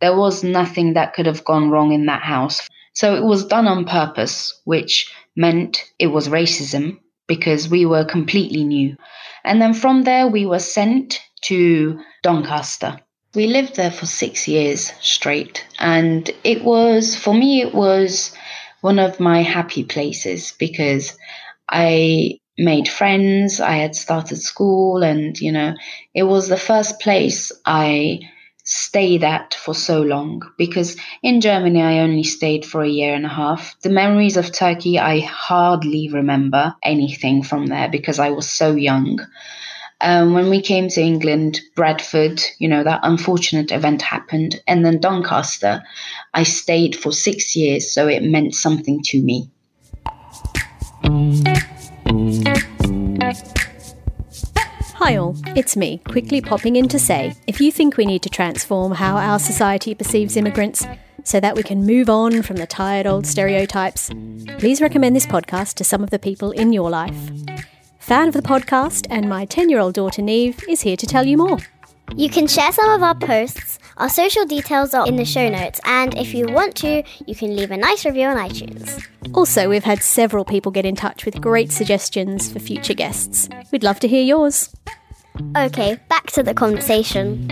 There 0.00 0.16
was 0.16 0.44
nothing 0.44 0.94
that 0.94 1.14
could 1.14 1.26
have 1.26 1.44
gone 1.44 1.70
wrong 1.70 1.92
in 1.92 2.06
that 2.06 2.22
house. 2.22 2.68
So 2.92 3.14
it 3.14 3.24
was 3.24 3.46
done 3.46 3.66
on 3.66 3.84
purpose 3.84 4.60
which 4.64 5.10
meant 5.36 5.84
it 5.98 6.08
was 6.08 6.28
racism 6.28 6.98
because 7.26 7.70
we 7.70 7.86
were 7.86 8.04
completely 8.04 8.64
new. 8.64 8.96
And 9.44 9.62
then 9.62 9.72
from 9.72 10.02
there 10.02 10.26
we 10.26 10.44
were 10.44 10.58
sent 10.58 11.20
to 11.42 12.00
doncaster 12.22 13.00
we 13.34 13.46
lived 13.46 13.76
there 13.76 13.90
for 13.90 14.06
six 14.06 14.48
years 14.48 14.92
straight. 15.00 15.66
And 15.78 16.28
it 16.44 16.64
was, 16.64 17.16
for 17.16 17.34
me, 17.34 17.60
it 17.62 17.74
was 17.74 18.34
one 18.80 18.98
of 18.98 19.20
my 19.20 19.42
happy 19.42 19.84
places 19.84 20.52
because 20.58 21.16
I 21.70 22.40
made 22.58 22.88
friends. 22.88 23.60
I 23.60 23.76
had 23.76 23.94
started 23.94 24.36
school, 24.36 25.02
and, 25.02 25.38
you 25.40 25.52
know, 25.52 25.74
it 26.14 26.24
was 26.24 26.48
the 26.48 26.56
first 26.56 27.00
place 27.00 27.52
I 27.64 28.20
stayed 28.64 29.24
at 29.24 29.54
for 29.54 29.74
so 29.74 30.02
long 30.02 30.42
because 30.58 30.96
in 31.22 31.40
Germany 31.40 31.82
I 31.82 32.00
only 32.00 32.22
stayed 32.22 32.64
for 32.64 32.82
a 32.82 32.88
year 32.88 33.14
and 33.14 33.26
a 33.26 33.28
half. 33.28 33.74
The 33.82 33.90
memories 33.90 34.36
of 34.36 34.52
Turkey, 34.52 34.98
I 34.98 35.20
hardly 35.20 36.08
remember 36.12 36.74
anything 36.84 37.42
from 37.42 37.66
there 37.66 37.88
because 37.88 38.18
I 38.18 38.30
was 38.30 38.48
so 38.48 38.74
young. 38.74 39.18
Um, 40.02 40.32
when 40.32 40.48
we 40.48 40.62
came 40.62 40.88
to 40.88 41.00
England, 41.00 41.60
Bradford, 41.76 42.42
you 42.58 42.68
know, 42.68 42.82
that 42.82 43.00
unfortunate 43.02 43.70
event 43.70 44.00
happened. 44.00 44.60
And 44.66 44.84
then 44.84 44.98
Doncaster, 44.98 45.82
I 46.32 46.42
stayed 46.44 46.96
for 46.96 47.12
six 47.12 47.54
years, 47.54 47.92
so 47.92 48.08
it 48.08 48.22
meant 48.22 48.54
something 48.54 49.02
to 49.04 49.20
me. 49.20 49.50
Hi, 54.94 55.16
all, 55.16 55.36
it's 55.54 55.76
me, 55.76 55.98
quickly 56.08 56.40
popping 56.40 56.76
in 56.76 56.88
to 56.88 56.98
say 56.98 57.34
if 57.46 57.60
you 57.60 57.70
think 57.70 57.96
we 57.96 58.06
need 58.06 58.22
to 58.22 58.30
transform 58.30 58.92
how 58.92 59.16
our 59.16 59.38
society 59.38 59.94
perceives 59.94 60.36
immigrants 60.36 60.86
so 61.24 61.40
that 61.40 61.56
we 61.56 61.62
can 61.62 61.84
move 61.84 62.08
on 62.08 62.40
from 62.42 62.56
the 62.56 62.66
tired 62.66 63.06
old 63.06 63.26
stereotypes, 63.26 64.10
please 64.58 64.80
recommend 64.80 65.14
this 65.14 65.26
podcast 65.26 65.74
to 65.74 65.84
some 65.84 66.02
of 66.02 66.10
the 66.10 66.18
people 66.18 66.52
in 66.52 66.72
your 66.72 66.88
life 66.88 67.30
fan 68.10 68.26
of 68.26 68.34
the 68.34 68.42
podcast, 68.42 69.06
and 69.08 69.28
my 69.28 69.44
10 69.44 69.70
year 69.70 69.78
old 69.78 69.94
daughter 69.94 70.20
Neve 70.20 70.58
is 70.68 70.80
here 70.80 70.96
to 70.96 71.06
tell 71.06 71.24
you 71.24 71.36
more. 71.36 71.58
You 72.16 72.28
can 72.28 72.48
share 72.48 72.72
some 72.72 72.90
of 72.90 73.04
our 73.04 73.14
posts. 73.14 73.78
Our 73.98 74.08
social 74.08 74.44
details 74.44 74.94
are 74.94 75.06
in 75.06 75.14
the 75.14 75.24
show 75.24 75.48
notes, 75.48 75.80
and 75.84 76.18
if 76.18 76.34
you 76.34 76.46
want 76.46 76.74
to, 76.78 77.04
you 77.24 77.36
can 77.36 77.54
leave 77.54 77.70
a 77.70 77.76
nice 77.76 78.04
review 78.04 78.26
on 78.26 78.36
iTunes. 78.36 79.00
Also, 79.32 79.68
we've 79.68 79.84
had 79.84 80.02
several 80.02 80.44
people 80.44 80.72
get 80.72 80.84
in 80.84 80.96
touch 80.96 81.24
with 81.24 81.40
great 81.40 81.70
suggestions 81.70 82.52
for 82.52 82.58
future 82.58 82.94
guests. 82.94 83.48
We'd 83.70 83.84
love 83.84 84.00
to 84.00 84.08
hear 84.08 84.24
yours. 84.24 84.74
Okay, 85.56 85.96
back 86.08 86.32
to 86.32 86.42
the 86.42 86.52
conversation. 86.52 87.48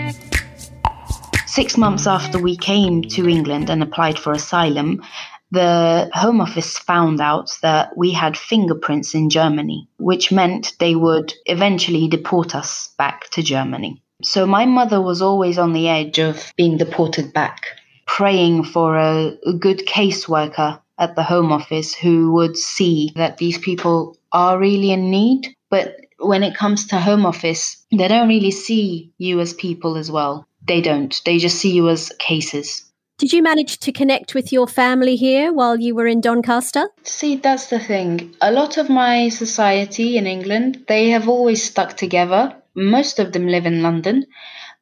Six 1.47 1.77
months 1.77 2.09
after 2.09 2.41
we 2.41 2.57
came 2.57 3.03
to 3.03 3.29
England 3.29 3.71
and 3.71 3.81
applied 3.81 4.19
for 4.19 4.33
asylum, 4.33 5.05
the 5.51 6.11
Home 6.13 6.41
Office 6.41 6.79
found 6.79 7.21
out 7.21 7.51
that 7.63 7.97
we 7.97 8.13
had 8.13 8.37
fingerprints 8.37 9.15
in 9.15 9.31
Germany, 9.31 9.89
which 9.99 10.31
meant 10.31 10.75
they 10.79 10.95
would 10.95 11.33
eventually 11.47 12.09
deport 12.09 12.55
us 12.55 12.93
back 12.99 13.31
to 13.31 13.43
Germany. 13.43 14.03
So 14.23 14.47
my 14.47 14.67
mother 14.67 15.01
was 15.01 15.23
always 15.23 15.59
on 15.59 15.73
the 15.73 15.89
edge 15.89 16.19
of 16.19 16.53
being 16.57 16.77
deported 16.77 17.33
back, 17.33 17.67
praying 18.07 18.65
for 18.65 18.97
a, 18.97 19.39
a 19.47 19.53
good 19.53 19.87
caseworker 19.87 20.81
at 20.99 21.15
the 21.15 21.23
Home 21.23 21.53
Office 21.53 21.95
who 21.95 22.33
would 22.33 22.57
see 22.57 23.13
that 23.15 23.39
these 23.39 23.59
people 23.59 24.17
are 24.33 24.59
really 24.59 24.91
in 24.91 25.11
need. 25.11 25.55
But 25.71 25.97
when 26.19 26.43
it 26.43 26.57
comes 26.57 26.89
to 26.89 26.99
Home 26.99 27.25
Office, 27.25 27.85
they 27.93 28.09
don't 28.09 28.29
really 28.29 28.51
see 28.51 29.13
you 29.19 29.41
as 29.41 29.55
people 29.55 29.97
as 29.97 30.11
well. 30.11 30.47
They 30.67 30.81
don't. 30.81 31.21
They 31.25 31.39
just 31.39 31.59
see 31.59 31.73
you 31.73 31.89
as 31.89 32.13
cases. 32.19 32.88
Did 33.19 33.33
you 33.33 33.43
manage 33.43 33.79
to 33.79 33.91
connect 33.91 34.37
with 34.37 34.53
your 34.53 34.69
family 34.69 35.17
here 35.17 35.53
while 35.53 35.81
you 35.81 35.93
were 35.97 36.07
in 36.07 36.21
Doncaster? 36.21 36.89
See, 37.03 37.35
that's 37.35 37.67
the 37.67 37.81
thing. 37.81 38.37
A 38.41 38.53
lot 38.53 38.77
of 38.77 38.89
my 38.89 39.29
society 39.29 40.17
in 40.17 40.29
England, 40.29 40.85
they 40.87 41.11
have 41.11 41.29
always 41.29 41.65
stuck 41.65 41.97
together. 41.97 42.55
Most 42.77 43.19
of 43.19 43.33
them 43.33 43.49
live 43.49 43.67
in 43.67 43.83
London, 43.83 44.25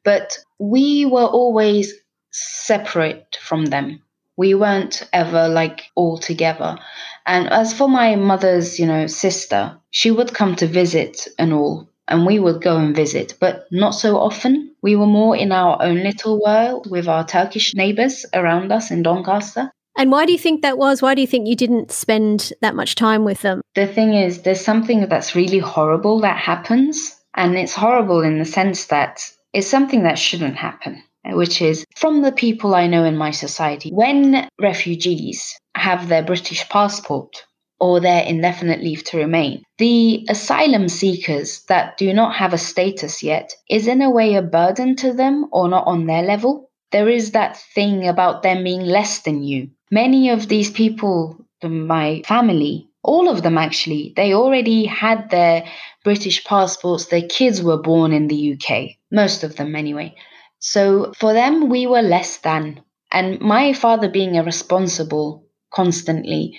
but 0.03 0.37
we 0.59 1.03
were 1.03 1.25
always 1.25 1.95
separate 2.29 3.39
from 3.41 3.65
them. 3.65 4.03
We 4.35 4.53
weren't 4.53 5.09
ever 5.11 5.47
like 5.47 5.85
all 5.95 6.19
together. 6.19 6.77
And 7.25 7.49
as 7.49 7.73
for 7.73 7.89
my 7.89 8.17
mother's, 8.17 8.77
you 8.77 8.85
know, 8.85 9.07
sister, 9.07 9.79
she 9.89 10.11
would 10.11 10.35
come 10.35 10.55
to 10.57 10.67
visit 10.67 11.27
and 11.39 11.53
all, 11.53 11.89
and 12.07 12.25
we 12.25 12.39
would 12.39 12.61
go 12.61 12.77
and 12.77 12.95
visit, 12.95 13.35
but 13.39 13.65
not 13.71 13.91
so 13.91 14.17
often. 14.17 14.73
We 14.81 14.95
were 14.95 15.07
more 15.07 15.35
in 15.35 15.51
our 15.51 15.81
own 15.81 16.03
little 16.03 16.41
world 16.41 16.89
with 16.89 17.07
our 17.07 17.25
Turkish 17.25 17.73
neighbors 17.75 18.25
around 18.33 18.71
us 18.71 18.91
in 18.91 19.03
Doncaster. 19.03 19.71
And 19.97 20.11
why 20.11 20.25
do 20.25 20.31
you 20.31 20.37
think 20.37 20.61
that 20.61 20.77
was? 20.77 21.01
Why 21.01 21.15
do 21.15 21.21
you 21.21 21.27
think 21.27 21.47
you 21.47 21.55
didn't 21.55 21.91
spend 21.91 22.53
that 22.61 22.75
much 22.75 22.95
time 22.95 23.25
with 23.25 23.41
them? 23.41 23.61
The 23.73 23.87
thing 23.87 24.13
is, 24.13 24.43
there's 24.43 24.61
something 24.61 25.07
that's 25.09 25.35
really 25.35 25.59
horrible 25.59 26.21
that 26.21 26.37
happens. 26.37 27.15
And 27.33 27.57
it's 27.57 27.73
horrible 27.73 28.21
in 28.21 28.39
the 28.39 28.45
sense 28.45 28.85
that 28.85 29.21
it's 29.53 29.67
something 29.67 30.03
that 30.03 30.19
shouldn't 30.19 30.55
happen, 30.55 31.01
which 31.25 31.61
is 31.61 31.85
from 31.95 32.21
the 32.21 32.31
people 32.31 32.75
I 32.75 32.87
know 32.87 33.03
in 33.03 33.17
my 33.17 33.31
society. 33.31 33.89
When 33.91 34.47
refugees 34.61 35.57
have 35.75 36.09
their 36.09 36.23
British 36.23 36.67
passport, 36.69 37.43
or 37.79 37.99
their 37.99 38.23
indefinite 38.23 38.81
leave 38.81 39.03
to 39.05 39.17
remain. 39.17 39.63
The 39.77 40.25
asylum 40.29 40.89
seekers 40.89 41.61
that 41.67 41.97
do 41.97 42.13
not 42.13 42.35
have 42.35 42.53
a 42.53 42.57
status 42.57 43.21
yet 43.21 43.53
is 43.69 43.87
in 43.87 44.01
a 44.01 44.09
way 44.09 44.35
a 44.35 44.41
burden 44.41 44.95
to 44.97 45.13
them 45.13 45.47
or 45.51 45.69
not 45.69 45.85
on 45.87 46.05
their 46.05 46.23
level. 46.23 46.69
There 46.91 47.09
is 47.09 47.31
that 47.31 47.57
thing 47.75 48.07
about 48.07 48.43
them 48.43 48.63
being 48.63 48.81
less 48.81 49.19
than 49.19 49.43
you. 49.43 49.69
Many 49.91 50.29
of 50.29 50.47
these 50.47 50.71
people, 50.71 51.37
my 51.63 52.21
family, 52.25 52.87
all 53.03 53.29
of 53.29 53.43
them 53.43 53.57
actually, 53.57 54.13
they 54.15 54.33
already 54.33 54.85
had 54.85 55.29
their 55.29 55.65
British 56.03 56.43
passports, 56.43 57.05
their 57.05 57.27
kids 57.27 57.61
were 57.61 57.77
born 57.81 58.11
in 58.11 58.27
the 58.27 58.53
UK, 58.53 58.97
most 59.11 59.43
of 59.43 59.55
them 59.55 59.75
anyway. 59.75 60.15
So 60.59 61.13
for 61.17 61.33
them, 61.33 61.69
we 61.69 61.87
were 61.87 62.01
less 62.01 62.37
than. 62.37 62.81
And 63.11 63.39
my 63.39 63.73
father 63.73 64.09
being 64.09 64.35
irresponsible 64.35 65.45
constantly, 65.71 66.57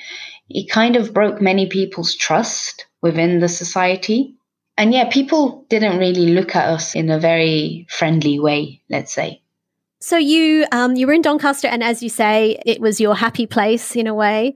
it 0.49 0.71
kind 0.71 0.97
of 0.97 1.13
broke 1.13 1.41
many 1.41 1.67
people's 1.67 2.15
trust 2.15 2.87
within 3.03 3.41
the 3.41 3.49
society. 3.49 4.35
And 4.77 4.93
yeah, 4.93 5.09
people 5.11 5.67
didn't 5.69 5.99
really 5.99 6.29
look 6.29 6.55
at 6.55 6.69
us 6.69 6.95
in 6.95 7.11
a 7.11 7.19
very 7.19 7.87
friendly 7.91 8.39
way, 8.39 8.81
let's 8.89 9.13
say. 9.13 9.43
So 10.01 10.17
you 10.17 10.65
um, 10.71 10.95
you 10.95 11.09
were 11.09 11.13
in 11.13 11.23
Doncaster, 11.23 11.67
and 11.67 11.83
as 11.83 12.05
you 12.05 12.09
say, 12.09 12.63
it 12.65 12.81
was 12.81 13.01
your 13.01 13.17
happy 13.17 13.47
place 13.47 13.97
in 13.97 14.07
a 14.07 14.15
way, 14.15 14.55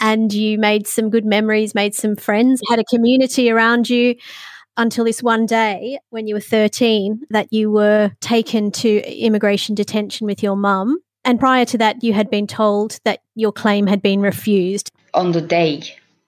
and 0.00 0.32
you 0.32 0.58
made 0.58 0.88
some 0.88 1.10
good 1.10 1.24
memories, 1.24 1.76
made 1.76 1.94
some 1.94 2.16
friends, 2.16 2.60
had 2.68 2.80
a 2.80 2.84
community 2.84 3.50
around 3.50 3.88
you. 3.88 4.16
Until 4.76 5.04
this 5.04 5.22
one 5.22 5.46
day 5.46 5.98
when 6.10 6.26
you 6.26 6.34
were 6.34 6.40
13, 6.40 7.26
that 7.30 7.52
you 7.52 7.70
were 7.70 8.12
taken 8.20 8.70
to 8.72 9.00
immigration 9.06 9.74
detention 9.74 10.26
with 10.26 10.42
your 10.42 10.56
mum. 10.56 10.98
And 11.24 11.38
prior 11.38 11.64
to 11.66 11.78
that, 11.78 12.02
you 12.02 12.14
had 12.14 12.30
been 12.30 12.46
told 12.46 12.98
that 13.04 13.20
your 13.34 13.52
claim 13.52 13.86
had 13.86 14.00
been 14.00 14.20
refused. 14.20 14.90
On 15.14 15.32
the 15.32 15.40
day 15.40 15.82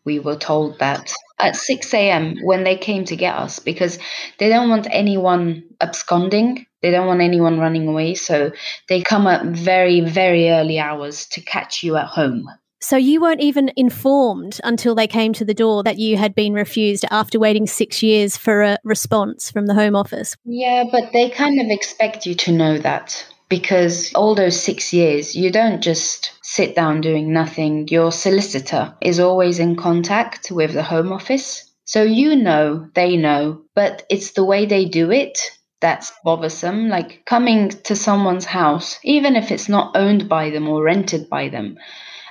we 0.04 0.18
were 0.18 0.36
told 0.36 0.78
that 0.80 1.12
at 1.38 1.56
6 1.56 1.92
a.m. 1.94 2.36
when 2.42 2.64
they 2.64 2.76
came 2.76 3.04
to 3.06 3.16
get 3.16 3.34
us 3.34 3.58
because 3.58 3.98
they 4.38 4.48
don't 4.48 4.70
want 4.70 4.86
anyone 4.90 5.64
absconding. 5.80 6.66
They 6.82 6.90
don't 6.90 7.06
want 7.06 7.20
anyone 7.20 7.58
running 7.58 7.88
away. 7.88 8.14
So 8.14 8.52
they 8.88 9.02
come 9.02 9.26
at 9.26 9.44
very, 9.44 10.00
very 10.00 10.50
early 10.50 10.78
hours 10.78 11.26
to 11.28 11.40
catch 11.40 11.82
you 11.82 11.96
at 11.96 12.06
home. 12.06 12.48
So 12.80 12.96
you 12.96 13.20
weren't 13.20 13.40
even 13.40 13.70
informed 13.76 14.60
until 14.64 14.96
they 14.96 15.06
came 15.06 15.32
to 15.34 15.44
the 15.44 15.54
door 15.54 15.84
that 15.84 15.98
you 15.98 16.16
had 16.16 16.34
been 16.34 16.52
refused 16.52 17.04
after 17.12 17.38
waiting 17.38 17.68
six 17.68 18.02
years 18.02 18.36
for 18.36 18.62
a 18.62 18.78
response 18.82 19.52
from 19.52 19.66
the 19.66 19.74
Home 19.74 19.94
Office. 19.94 20.36
Yeah, 20.44 20.84
but 20.90 21.12
they 21.12 21.30
kind 21.30 21.60
of 21.60 21.68
expect 21.70 22.26
you 22.26 22.34
to 22.34 22.50
know 22.50 22.78
that 22.78 23.24
because 23.52 24.10
all 24.14 24.34
those 24.34 24.58
six 24.58 24.94
years, 24.94 25.36
you 25.36 25.52
don't 25.52 25.82
just 25.82 26.32
sit 26.42 26.74
down 26.74 27.02
doing 27.02 27.34
nothing. 27.34 27.86
Your 27.88 28.10
solicitor 28.10 28.94
is 29.02 29.20
always 29.20 29.58
in 29.58 29.76
contact 29.76 30.50
with 30.50 30.72
the 30.72 30.82
Home 30.82 31.12
Office. 31.12 31.70
So 31.84 32.02
you 32.02 32.34
know, 32.34 32.88
they 32.94 33.18
know, 33.18 33.60
but 33.74 34.06
it's 34.08 34.32
the 34.32 34.42
way 34.42 34.64
they 34.64 34.86
do 34.86 35.10
it 35.10 35.38
that's 35.82 36.14
bothersome. 36.24 36.88
Like 36.88 37.26
coming 37.26 37.68
to 37.68 37.94
someone's 37.94 38.46
house, 38.46 38.98
even 39.04 39.36
if 39.36 39.50
it's 39.50 39.68
not 39.68 39.94
owned 39.98 40.30
by 40.30 40.48
them 40.48 40.66
or 40.66 40.82
rented 40.82 41.28
by 41.28 41.50
them, 41.50 41.76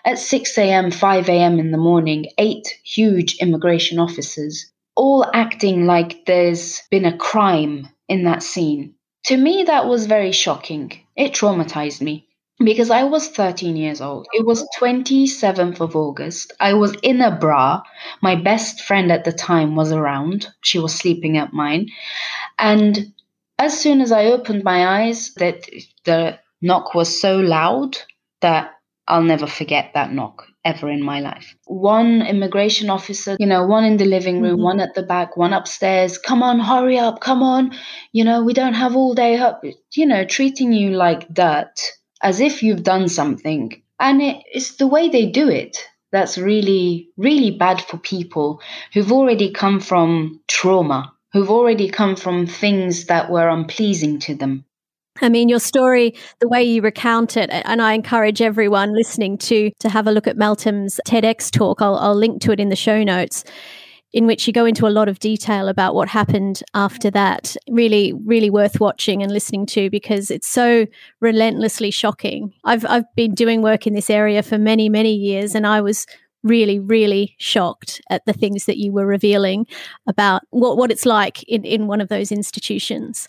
at 0.04 0.18
6 0.18 0.58
a.m., 0.58 0.90
5 0.90 1.30
a.m. 1.30 1.60
in 1.60 1.70
the 1.70 1.78
morning, 1.78 2.32
eight 2.40 2.68
huge 2.84 3.38
immigration 3.38 4.00
officers, 4.00 4.72
all 4.96 5.30
acting 5.36 5.86
like 5.86 6.26
there's 6.26 6.82
been 6.90 7.06
a 7.06 7.16
crime 7.16 7.90
in 8.10 8.24
that 8.24 8.42
scene. 8.42 8.96
To 9.26 9.38
me, 9.38 9.64
that 9.66 9.86
was 9.86 10.08
very 10.08 10.32
shocking. 10.32 10.92
It 11.22 11.34
traumatized 11.34 12.02
me 12.02 12.28
because 12.58 12.90
I 12.90 13.04
was 13.04 13.28
13 13.28 13.76
years 13.76 14.02
old. 14.02 14.26
It 14.34 14.44
was 14.44 14.68
27th 14.80 15.80
of 15.80 15.96
August. 15.96 16.52
I 16.60 16.74
was 16.74 16.96
in 17.04 17.22
a 17.22 17.30
bra. 17.30 17.84
My 18.24 18.34
best 18.34 18.82
friend 18.82 19.12
at 19.12 19.24
the 19.24 19.32
time 19.32 19.76
was 19.76 19.92
around. 19.92 20.48
She 20.62 20.80
was 20.80 20.96
sleeping 20.96 21.38
at 21.38 21.54
mine. 21.54 21.90
And 22.58 23.14
as 23.60 23.80
soon 23.80 24.02
as 24.02 24.12
I 24.12 24.26
opened 24.26 24.64
my 24.64 25.04
eyes, 25.04 25.32
that 25.36 25.70
the 26.06 26.40
knock 26.60 26.96
was 26.96 27.22
so 27.22 27.38
loud 27.38 28.00
that 28.42 28.72
I'll 29.08 29.22
never 29.22 29.46
forget 29.46 29.92
that 29.94 30.12
knock 30.12 30.48
ever 30.64 30.90
in 30.90 31.02
my 31.02 31.20
life. 31.20 31.56
One 31.66 32.22
immigration 32.22 32.90
officer, 32.90 33.36
you 33.40 33.48
know, 33.48 33.66
one 33.66 33.84
in 33.84 33.98
the 33.98 34.06
living 34.06 34.42
room, 34.42 34.56
mm-hmm. 34.56 34.64
one 34.64 34.80
at 34.80 34.94
the 34.94 35.04
back, 35.04 35.38
one 35.38 35.54
upstairs. 35.54 36.18
Come 36.18 36.44
on, 36.44 36.60
hurry 36.60 36.98
up, 36.98 37.20
come 37.20 37.44
on. 37.44 37.72
You 38.12 38.24
know, 38.24 38.44
we 38.44 38.54
don't 38.54 38.74
have 38.74 38.96
all 38.96 39.14
day 39.14 39.38
up, 39.38 39.64
you 39.96 40.06
know, 40.06 40.26
treating 40.26 40.72
you 40.74 40.92
like 40.92 41.34
dirt 41.34 41.80
as 42.22 42.40
if 42.40 42.64
you've 42.64 42.84
done 42.84 43.10
something. 43.10 43.82
And 44.00 44.22
it, 44.22 44.44
it's 44.52 44.76
the 44.78 44.88
way 44.88 45.10
they 45.10 45.28
do 45.28 45.50
it 45.50 45.78
that's 46.12 46.38
really, 46.38 47.10
really 47.18 47.52
bad 47.52 47.82
for 47.82 47.98
people 47.98 48.62
who've 48.94 49.12
already 49.12 49.52
come 49.52 49.80
from 49.80 50.42
trauma, 50.48 51.14
who've 51.34 51.50
already 51.50 51.90
come 51.90 52.16
from 52.16 52.46
things 52.46 53.06
that 53.06 53.32
were 53.32 53.48
unpleasing 53.48 54.20
to 54.20 54.36
them. 54.36 54.66
I 55.22 55.30
mean, 55.30 55.50
your 55.50 55.60
story, 55.60 56.16
the 56.40 56.48
way 56.48 56.64
you 56.64 56.82
recount 56.82 57.38
it, 57.38 57.50
and 57.52 57.82
I 57.82 57.94
encourage 57.94 58.42
everyone 58.42 58.94
listening 58.94 59.38
to 59.40 59.72
to 59.80 59.90
have 59.90 60.08
a 60.08 60.12
look 60.12 60.28
at 60.28 60.38
Meltem's 60.38 61.00
TEDx 61.08 61.52
talk. 61.52 61.82
I'll, 61.82 61.96
I'll 61.96 62.16
link 62.16 62.42
to 62.42 62.52
it 62.52 62.60
in 62.60 62.70
the 62.70 62.76
show 62.76 63.04
notes, 63.04 63.44
in 64.14 64.26
which 64.26 64.48
you 64.48 64.54
go 64.54 64.66
into 64.66 64.88
a 64.88 64.90
lot 64.90 65.08
of 65.08 65.20
detail 65.20 65.68
about 65.68 65.94
what 65.94 66.10
happened 66.10 66.64
after 66.74 67.12
that. 67.12 67.56
Really, 67.70 68.14
really 68.14 68.50
worth 68.50 68.80
watching 68.80 69.22
and 69.22 69.32
listening 69.32 69.68
to 69.68 69.90
because 69.90 70.32
it's 70.32 70.48
so 70.48 70.88
relentlessly 71.20 71.92
shocking. 71.92 72.54
I've 72.64 72.86
I've 72.86 73.14
been 73.16 73.36
doing 73.36 73.62
work 73.62 73.86
in 73.86 73.94
this 73.94 74.10
area 74.10 74.42
for 74.42 74.58
many, 74.58 74.90
many 74.90 75.14
years, 75.14 75.54
and 75.54 75.68
I 75.68 75.82
was 75.82 76.08
really, 76.44 76.80
really 76.80 77.36
shocked 77.38 78.02
at 78.10 78.26
the 78.26 78.34
things 78.34 78.66
that 78.66 78.78
you 78.78 78.92
were 78.92 79.06
revealing 79.06 79.68
about 80.08 80.42
what, 80.50 80.76
what 80.76 80.90
it's 80.90 81.06
like 81.06 81.44
in, 81.44 81.64
in 81.64 81.86
one 81.86 82.02
of 82.02 82.10
those 82.10 82.32
institutions 82.32 83.28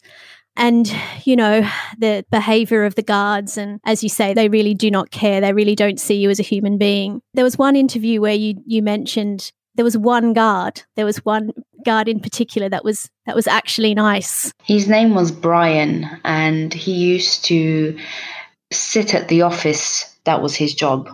and 0.56 0.94
you 1.24 1.36
know 1.36 1.68
the 1.98 2.24
behavior 2.30 2.84
of 2.84 2.94
the 2.94 3.02
guards 3.02 3.56
and 3.56 3.80
as 3.84 4.02
you 4.02 4.08
say 4.08 4.34
they 4.34 4.48
really 4.48 4.74
do 4.74 4.90
not 4.90 5.10
care. 5.10 5.40
They 5.40 5.52
really 5.52 5.74
don't 5.74 6.00
see 6.00 6.14
you 6.14 6.30
as 6.30 6.40
a 6.40 6.44
human 6.44 6.78
being. 6.78 7.22
There 7.34 7.44
was 7.44 7.58
one 7.58 7.76
interview 7.76 8.20
where 8.20 8.34
you 8.34 8.54
you 8.66 8.82
mentioned 8.82 9.52
there 9.74 9.84
was 9.84 9.96
one 9.96 10.34
guard. 10.34 10.82
There 10.96 11.06
was 11.06 11.24
one 11.24 11.52
guard 11.84 12.06
in 12.08 12.20
particular 12.20 12.68
that 12.68 12.84
was 12.84 13.10
that 13.26 13.34
was 13.34 13.46
actually 13.46 13.94
nice. 13.94 14.52
His 14.62 14.88
name 14.88 15.14
was 15.14 15.30
brian 15.32 16.06
and 16.24 16.72
he 16.72 16.92
used 16.92 17.44
to 17.46 17.98
sit 18.70 19.14
at 19.14 19.28
the 19.28 19.42
office. 19.42 20.14
That 20.24 20.42
was 20.42 20.54
his 20.54 20.74
job. 20.74 21.08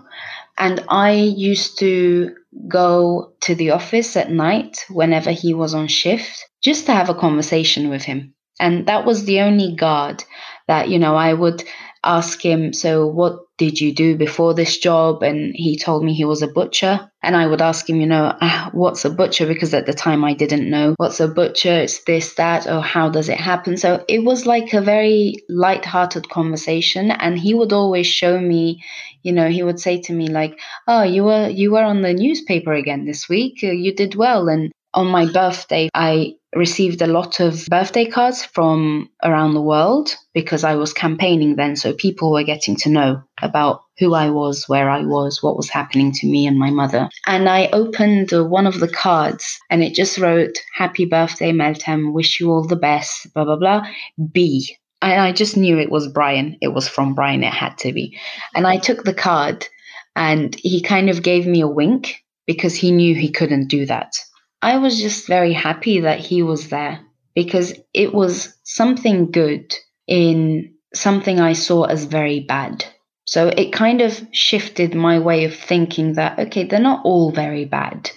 And 0.59 0.85
i 0.89 1.13
used 1.13 1.79
to 1.79 2.35
go 2.67 3.33
to 3.41 3.55
the 3.55 3.71
office 3.71 4.17
at 4.17 4.33
night 4.33 4.85
whenever 4.91 5.31
he 5.31 5.55
was 5.55 5.75
on 5.75 5.87
shift 5.87 6.47
just 6.61 6.87
to 6.87 6.93
have 6.93 7.09
a 7.09 7.15
conversation 7.15 7.89
with 7.89 8.03
him 8.03 8.35
and 8.61 8.87
that 8.87 9.05
was 9.05 9.25
the 9.25 9.41
only 9.41 9.75
guard 9.75 10.25
that, 10.67 10.89
you 10.89 10.99
know, 10.99 11.17
I 11.17 11.33
would 11.33 11.65
ask 12.05 12.45
him, 12.45 12.73
So, 12.73 13.07
what 13.07 13.41
did 13.57 13.81
you 13.81 13.93
do 13.93 14.17
before 14.17 14.55
this 14.55 14.79
job? 14.79 15.23
And 15.23 15.53
he 15.55 15.77
told 15.77 16.05
me 16.05 16.15
he 16.15 16.25
was 16.25 16.43
a 16.43 16.49
butcher. 16.49 17.11
And 17.23 17.35
I 17.35 17.47
would 17.47 17.61
ask 17.61 17.91
him, 17.91 18.01
you 18.01 18.07
know, 18.07 18.37
ah, 18.41 18.71
what's 18.73 19.05
a 19.05 19.11
butcher? 19.11 19.47
Because 19.47 19.75
at 19.75 19.87
the 19.87 19.93
time 19.93 20.25
I 20.25 20.35
didn't 20.35 20.71
know 20.71 20.95
what's 20.97 21.19
a 21.19 21.27
butcher, 21.27 21.81
it's 21.81 22.05
this, 22.05 22.35
that, 22.35 22.69
or 22.69 22.81
how 22.81 23.09
does 23.09 23.29
it 23.29 23.39
happen? 23.39 23.77
So 23.77 24.05
it 24.09 24.23
was 24.23 24.47
like 24.47 24.73
a 24.73 24.81
very 24.81 25.35
light-hearted 25.49 26.29
conversation. 26.29 27.11
And 27.11 27.37
he 27.37 27.55
would 27.55 27.73
always 27.73 28.07
show 28.07 28.39
me, 28.41 28.81
you 29.25 29.33
know, 29.33 29.49
he 29.49 29.65
would 29.65 29.81
say 29.81 30.01
to 30.03 30.13
me, 30.13 30.29
like, 30.29 30.59
oh, 30.87 31.03
you 31.03 31.25
were 31.25 31.49
you 31.49 31.73
were 31.73 31.83
on 31.83 32.03
the 32.03 32.15
newspaper 32.15 32.73
again 32.73 33.05
this 33.05 33.29
week. 33.29 33.63
You 33.63 33.93
did 33.95 34.15
well. 34.15 34.49
And 34.49 34.71
on 34.95 35.07
my 35.07 35.31
birthday, 35.31 35.89
I 35.95 36.35
received 36.55 37.03
a 37.03 37.07
lot 37.07 37.41
of 37.41 37.67
birthday 37.67 38.07
cards 38.07 38.45
from 38.45 39.11
around 39.23 39.55
the 39.55 39.63
world 39.63 40.15
because 40.33 40.65
I 40.65 40.77
was 40.77 40.93
campaigning 40.93 41.57
then. 41.57 41.77
So 41.77 41.93
people 41.93 42.33
were 42.33 42.43
getting 42.43 42.75
to 42.77 42.89
know 42.89 43.23
about 43.43 43.83
who 43.99 44.15
I 44.15 44.31
was, 44.31 44.69
where 44.69 44.89
I 44.89 45.03
was, 45.03 45.43
what 45.43 45.57
was 45.57 45.69
happening 45.69 46.13
to 46.13 46.27
me 46.27 46.47
and 46.47 46.59
my 46.59 46.71
mother. 46.71 47.09
And 47.27 47.49
I 47.49 47.69
opened 47.73 48.31
one 48.33 48.67
of 48.67 48.81
the 48.81 48.89
cards 48.89 49.59
and 49.71 49.83
it 49.83 49.95
just 49.95 50.19
wrote, 50.19 50.59
Happy 50.75 51.05
birthday, 51.05 51.53
Meltem. 51.53 52.13
Wish 52.13 52.41
you 52.41 52.51
all 52.51 52.67
the 52.67 52.77
best, 52.77 53.33
blah, 53.35 53.45
blah, 53.45 53.57
blah. 53.57 53.87
B. 54.33 54.77
And 55.03 55.21
I 55.21 55.33
just 55.33 55.57
knew 55.57 55.79
it 55.79 55.91
was 55.91 56.09
Brian. 56.09 56.57
It 56.61 56.69
was 56.69 56.89
from 56.89 57.15
Brian. 57.15 57.45
It 57.45 57.53
had 57.53 57.77
to 57.79 57.93
be. 57.93 58.19
And 58.55 58.67
I 58.67 58.79
took 58.79 59.05
the 59.05 59.15
card 59.15 59.69
and 60.17 60.55
he 60.57 60.81
kind 60.81 61.11
of 61.11 61.23
gave 61.23 61.47
me 61.47 61.61
a 61.61 61.69
wink 61.69 62.25
because 62.47 62.75
he 62.75 62.91
knew 62.91 63.15
he 63.15 63.31
couldn't 63.31 63.69
do 63.69 63.87
that. 63.87 64.17
I 64.61 64.79
was 64.79 65.01
just 65.01 65.27
very 65.27 65.53
happy 65.53 66.01
that 66.01 66.19
he 66.19 66.43
was 66.43 66.69
there 66.69 67.01
because 67.35 67.75
it 67.95 68.13
was 68.13 68.57
something 68.65 69.31
good 69.31 69.75
in 70.07 70.75
something 70.95 71.39
I 71.39 71.53
saw 71.53 71.85
as 71.85 72.05
very 72.05 72.41
bad. 72.41 72.85
So 73.25 73.49
it 73.49 73.73
kind 73.73 74.01
of 74.01 74.27
shifted 74.33 74.95
my 74.95 75.19
way 75.19 75.45
of 75.45 75.55
thinking 75.55 76.15
that, 76.15 76.39
okay, 76.39 76.65
they're 76.65 76.81
not 76.81 77.05
all 77.05 77.31
very 77.31 77.67
bad. 77.67 78.11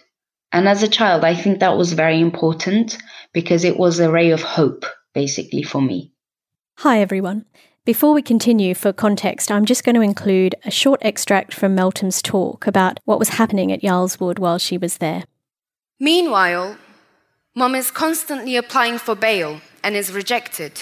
And 0.53 0.67
as 0.67 0.83
a 0.83 0.87
child, 0.87 1.23
I 1.23 1.35
think 1.35 1.59
that 1.59 1.77
was 1.77 1.93
very 1.93 2.19
important 2.19 2.97
because 3.33 3.63
it 3.63 3.77
was 3.77 3.99
a 3.99 4.11
ray 4.11 4.31
of 4.31 4.41
hope, 4.41 4.85
basically, 5.13 5.63
for 5.63 5.81
me. 5.81 6.13
Hi, 6.79 6.99
everyone. 7.01 7.45
Before 7.85 8.13
we 8.13 8.21
continue, 8.21 8.73
for 8.73 8.93
context, 8.93 9.51
I'm 9.51 9.65
just 9.65 9.83
going 9.83 9.95
to 9.95 10.01
include 10.01 10.55
a 10.65 10.71
short 10.71 11.01
extract 11.03 11.53
from 11.53 11.75
Meltem's 11.75 12.21
talk 12.21 12.67
about 12.67 12.99
what 13.05 13.19
was 13.19 13.29
happening 13.29 13.71
at 13.71 13.83
Yarl's 13.83 14.19
Wood 14.19 14.39
while 14.39 14.59
she 14.59 14.77
was 14.77 14.97
there. 14.97 15.23
Meanwhile, 16.01 16.77
mom 17.53 17.75
is 17.75 17.91
constantly 17.91 18.55
applying 18.55 18.97
for 18.97 19.13
bail 19.13 19.61
and 19.83 19.95
is 19.95 20.11
rejected. 20.11 20.81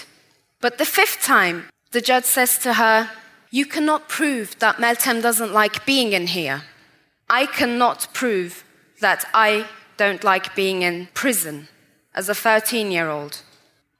But 0.62 0.77
the 0.77 0.86
fifth 0.86 1.21
time, 1.21 1.65
the 1.91 1.99
judge 1.99 2.23
says 2.23 2.58
to 2.60 2.75
her, 2.75 3.12
You 3.51 3.65
cannot 3.65 4.08
prove 4.08 4.58
that 4.60 4.77
Meltem 4.77 5.21
doesn't 5.21 5.51
like 5.51 5.86
being 5.86 6.13
in 6.13 6.27
here. 6.27 6.63
I 7.29 7.47
cannot 7.47 8.08
prove 8.13 8.63
that 9.01 9.25
I 9.34 9.67
don't 9.97 10.23
like 10.23 10.55
being 10.55 10.84
in 10.84 11.10
prison 11.13 11.67
as 12.15 12.29
a 12.29 12.34
13 12.34 12.89
year 12.89 13.10
old. 13.10 13.41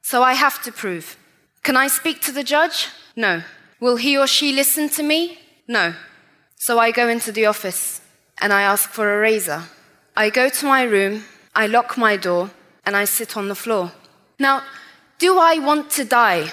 So 0.00 0.22
I 0.22 0.32
have 0.32 0.62
to 0.62 0.72
prove. 0.72 1.18
Can 1.62 1.76
I 1.76 1.88
speak 1.88 2.22
to 2.22 2.32
the 2.32 2.42
judge? 2.42 2.88
No. 3.14 3.42
Will 3.78 3.96
he 3.96 4.16
or 4.16 4.26
she 4.26 4.54
listen 4.54 4.88
to 4.88 5.02
me? 5.02 5.38
No. 5.68 5.94
So 6.56 6.78
I 6.78 6.92
go 6.92 7.10
into 7.10 7.30
the 7.30 7.44
office 7.44 8.00
and 8.40 8.54
I 8.54 8.62
ask 8.62 8.88
for 8.88 9.14
a 9.14 9.20
razor. 9.20 9.64
I 10.16 10.30
go 10.30 10.48
to 10.48 10.66
my 10.66 10.82
room, 10.82 11.24
I 11.54 11.66
lock 11.66 11.96
my 11.96 12.16
door, 12.16 12.50
and 12.84 12.96
I 12.96 13.04
sit 13.04 13.36
on 13.36 13.48
the 13.48 13.54
floor. 13.54 13.92
Now, 14.38 14.62
do 15.18 15.38
I 15.38 15.58
want 15.58 15.90
to 15.92 16.04
die? 16.04 16.52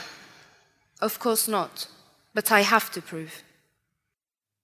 Of 1.02 1.20
course 1.20 1.48
not. 1.48 1.88
but 2.34 2.52
I 2.52 2.62
have 2.62 2.92
to 2.92 3.02
prove. 3.02 3.42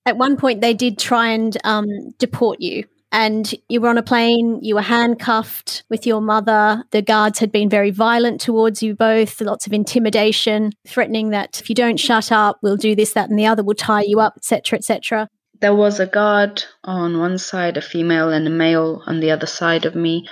At 0.05 0.17
one 0.17 0.37
point, 0.37 0.61
they 0.61 0.75
did 0.75 0.99
try 0.99 1.29
and 1.29 1.57
um, 1.63 1.87
deport 2.19 2.61
you. 2.61 2.83
And 3.11 3.51
you 3.67 3.81
were 3.81 3.89
on 3.89 3.97
a 3.97 4.03
plane, 4.03 4.59
you 4.61 4.75
were 4.75 4.81
handcuffed 4.81 5.83
with 5.89 6.05
your 6.05 6.21
mother. 6.21 6.83
The 6.91 7.01
guards 7.01 7.39
had 7.39 7.51
been 7.51 7.69
very 7.69 7.89
violent 7.89 8.41
towards 8.41 8.83
you 8.83 8.95
both, 8.95 9.41
lots 9.41 9.65
of 9.65 9.73
intimidation, 9.73 10.71
threatening 10.87 11.29
that 11.29 11.59
if 11.59 11.67
you 11.67 11.73
don't 11.73 11.99
shut 11.99 12.31
up, 12.31 12.59
we'll 12.61 12.77
do 12.77 12.95
this, 12.95 13.13
that, 13.13 13.29
and 13.29 13.39
the 13.39 13.47
other, 13.47 13.63
we'll 13.63 13.75
tie 13.75 14.03
you 14.05 14.19
up, 14.19 14.33
etc., 14.37 14.77
etc 14.77 15.29
there 15.63 15.73
was 15.73 15.97
a 16.01 16.05
guard 16.05 16.61
on 16.83 17.17
one 17.19 17.37
side, 17.37 17.77
a 17.77 17.81
female 17.81 18.31
and 18.31 18.45
a 18.45 18.49
male 18.49 19.01
on 19.07 19.21
the 19.21 19.31
other 19.31 19.47
side 19.47 19.85
of 19.85 19.95
me, 19.95 20.27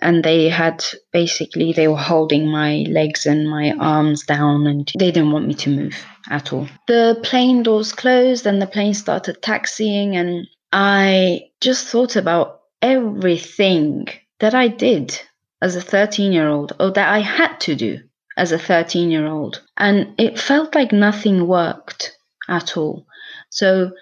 and 0.00 0.24
they 0.24 0.48
had 0.48 0.84
basically 1.12 1.72
they 1.72 1.86
were 1.86 1.96
holding 1.96 2.48
my 2.48 2.84
legs 2.88 3.24
and 3.24 3.48
my 3.48 3.72
arms 3.78 4.24
down, 4.24 4.66
and 4.66 4.90
they 4.98 5.12
didn't 5.12 5.30
want 5.30 5.46
me 5.46 5.54
to 5.54 5.70
move 5.70 6.04
at 6.28 6.52
all. 6.52 6.66
The 6.88 7.16
plane 7.22 7.62
doors 7.62 7.92
closed, 7.92 8.44
and 8.44 8.60
the 8.60 8.66
plane 8.66 8.94
started 8.94 9.40
taxiing, 9.40 10.16
and 10.16 10.48
I 10.72 11.42
just 11.60 11.86
thought 11.86 12.16
about 12.16 12.62
everything 12.82 14.08
that 14.40 14.52
I 14.52 14.66
did 14.66 15.16
as 15.62 15.76
a 15.76 15.80
13 15.80 16.32
year 16.32 16.48
old, 16.48 16.72
or 16.80 16.90
that 16.90 17.08
I 17.08 17.20
had 17.20 17.60
to 17.60 17.76
do 17.76 18.00
as 18.36 18.50
a 18.50 18.58
13 18.58 19.12
year 19.12 19.28
old, 19.28 19.62
and 19.76 20.12
it 20.18 20.40
felt 20.40 20.74
like 20.74 20.90
nothing 20.90 21.46
worked 21.46 22.16
at 22.48 22.76
all. 22.76 23.06
So 23.50 23.92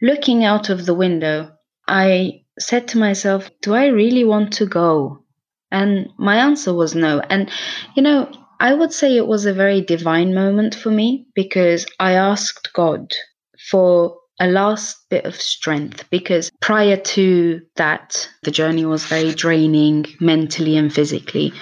Looking 0.00 0.44
out 0.44 0.70
of 0.70 0.86
the 0.86 0.94
window, 0.94 1.52
I 1.86 2.42
said 2.58 2.88
to 2.88 2.98
myself, 2.98 3.50
Do 3.62 3.74
I 3.74 3.86
really 3.86 4.24
want 4.24 4.52
to 4.54 4.66
go? 4.66 5.24
And 5.70 6.08
my 6.18 6.36
answer 6.36 6.72
was 6.72 6.94
no. 6.94 7.20
And, 7.28 7.50
you 7.94 8.02
know, 8.02 8.30
I 8.60 8.74
would 8.74 8.92
say 8.92 9.16
it 9.16 9.26
was 9.26 9.46
a 9.46 9.52
very 9.52 9.80
divine 9.80 10.34
moment 10.34 10.74
for 10.74 10.90
me 10.90 11.26
because 11.34 11.86
I 12.00 12.12
asked 12.12 12.72
God 12.72 13.12
for 13.70 14.16
a 14.40 14.46
last 14.46 15.08
bit 15.10 15.24
of 15.24 15.34
strength 15.34 16.08
because 16.10 16.50
prior 16.60 16.96
to 16.96 17.60
that, 17.76 18.28
the 18.42 18.50
journey 18.50 18.84
was 18.84 19.04
very 19.04 19.32
draining 19.34 20.06
mentally 20.20 20.76
and 20.76 20.92
physically. 20.92 21.52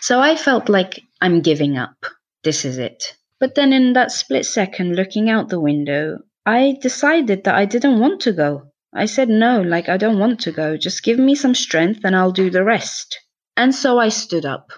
So 0.00 0.20
I 0.20 0.36
felt 0.36 0.68
like 0.68 1.00
I'm 1.20 1.40
giving 1.40 1.78
up. 1.78 1.96
This 2.44 2.64
is 2.64 2.78
it. 2.78 3.14
But 3.40 3.54
then 3.54 3.72
in 3.72 3.92
that 3.94 4.12
split 4.12 4.44
second, 4.46 4.96
looking 4.96 5.30
out 5.30 5.48
the 5.48 5.60
window, 5.60 6.18
I 6.48 6.78
decided 6.80 7.44
that 7.44 7.54
I 7.54 7.66
didn't 7.66 8.00
want 8.00 8.22
to 8.22 8.32
go. 8.32 8.70
I 8.94 9.04
said, 9.04 9.28
no, 9.28 9.60
like, 9.60 9.90
I 9.90 9.98
don't 9.98 10.18
want 10.18 10.40
to 10.40 10.50
go. 10.50 10.78
Just 10.78 11.02
give 11.02 11.18
me 11.18 11.34
some 11.34 11.54
strength 11.54 12.00
and 12.04 12.16
I'll 12.16 12.32
do 12.32 12.48
the 12.48 12.64
rest. 12.64 13.18
And 13.58 13.74
so 13.74 13.98
I 13.98 14.08
stood 14.08 14.46
up 14.46 14.72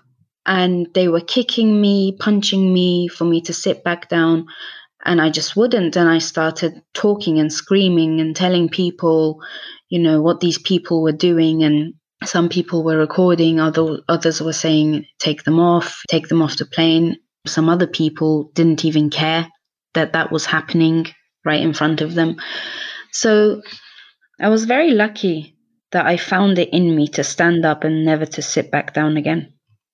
and 0.45 0.89
they 0.95 1.07
were 1.07 1.21
kicking 1.21 1.81
me, 1.81 2.17
punching 2.19 2.75
me 2.75 3.07
for 3.07 3.25
me 3.25 3.41
to 3.43 3.53
sit 3.53 3.85
back 3.85 4.09
down. 4.09 4.47
And 5.05 5.21
I 5.21 5.31
just 5.31 5.55
wouldn't. 5.55 5.95
And 5.95 6.09
I 6.09 6.19
started 6.19 6.83
talking 6.93 7.39
and 7.39 7.53
screaming 7.53 8.21
and 8.21 8.35
telling 8.35 8.69
people, 8.69 9.41
you 9.91 10.01
know, 10.01 10.21
what 10.21 10.41
these 10.41 10.59
people 10.59 11.05
were 11.05 11.13
doing. 11.31 11.63
And 11.63 11.95
some 12.25 12.49
people 12.49 12.83
were 12.83 12.99
recording, 12.99 13.61
other, 13.61 14.01
others 14.09 14.43
were 14.43 14.53
saying, 14.53 15.07
take 15.21 15.45
them 15.45 15.61
off, 15.61 16.03
take 16.09 16.27
them 16.27 16.43
off 16.43 16.57
the 16.57 16.67
plane. 16.67 17.19
Some 17.47 17.69
other 17.69 17.87
people 17.87 18.51
didn't 18.55 18.85
even 18.85 19.09
care 19.09 19.47
that 19.95 20.15
that 20.15 20.33
was 20.33 20.47
happening 20.47 21.07
right 21.45 21.61
in 21.61 21.73
front 21.73 22.01
of 22.01 22.15
them. 22.15 22.37
So 23.13 23.63
I 24.41 24.49
was 24.49 24.65
very 24.65 24.93
lucky 24.93 25.57
that 25.93 26.07
I 26.07 26.17
found 26.17 26.59
it 26.59 26.71
in 26.73 26.95
me 26.95 27.09
to 27.09 27.25
stand 27.25 27.65
up 27.65 27.85
and 27.85 28.05
never 28.05 28.27
to 28.27 28.43
sit 28.43 28.71
back 28.71 28.95
down 28.95 29.17
again. 29.17 29.53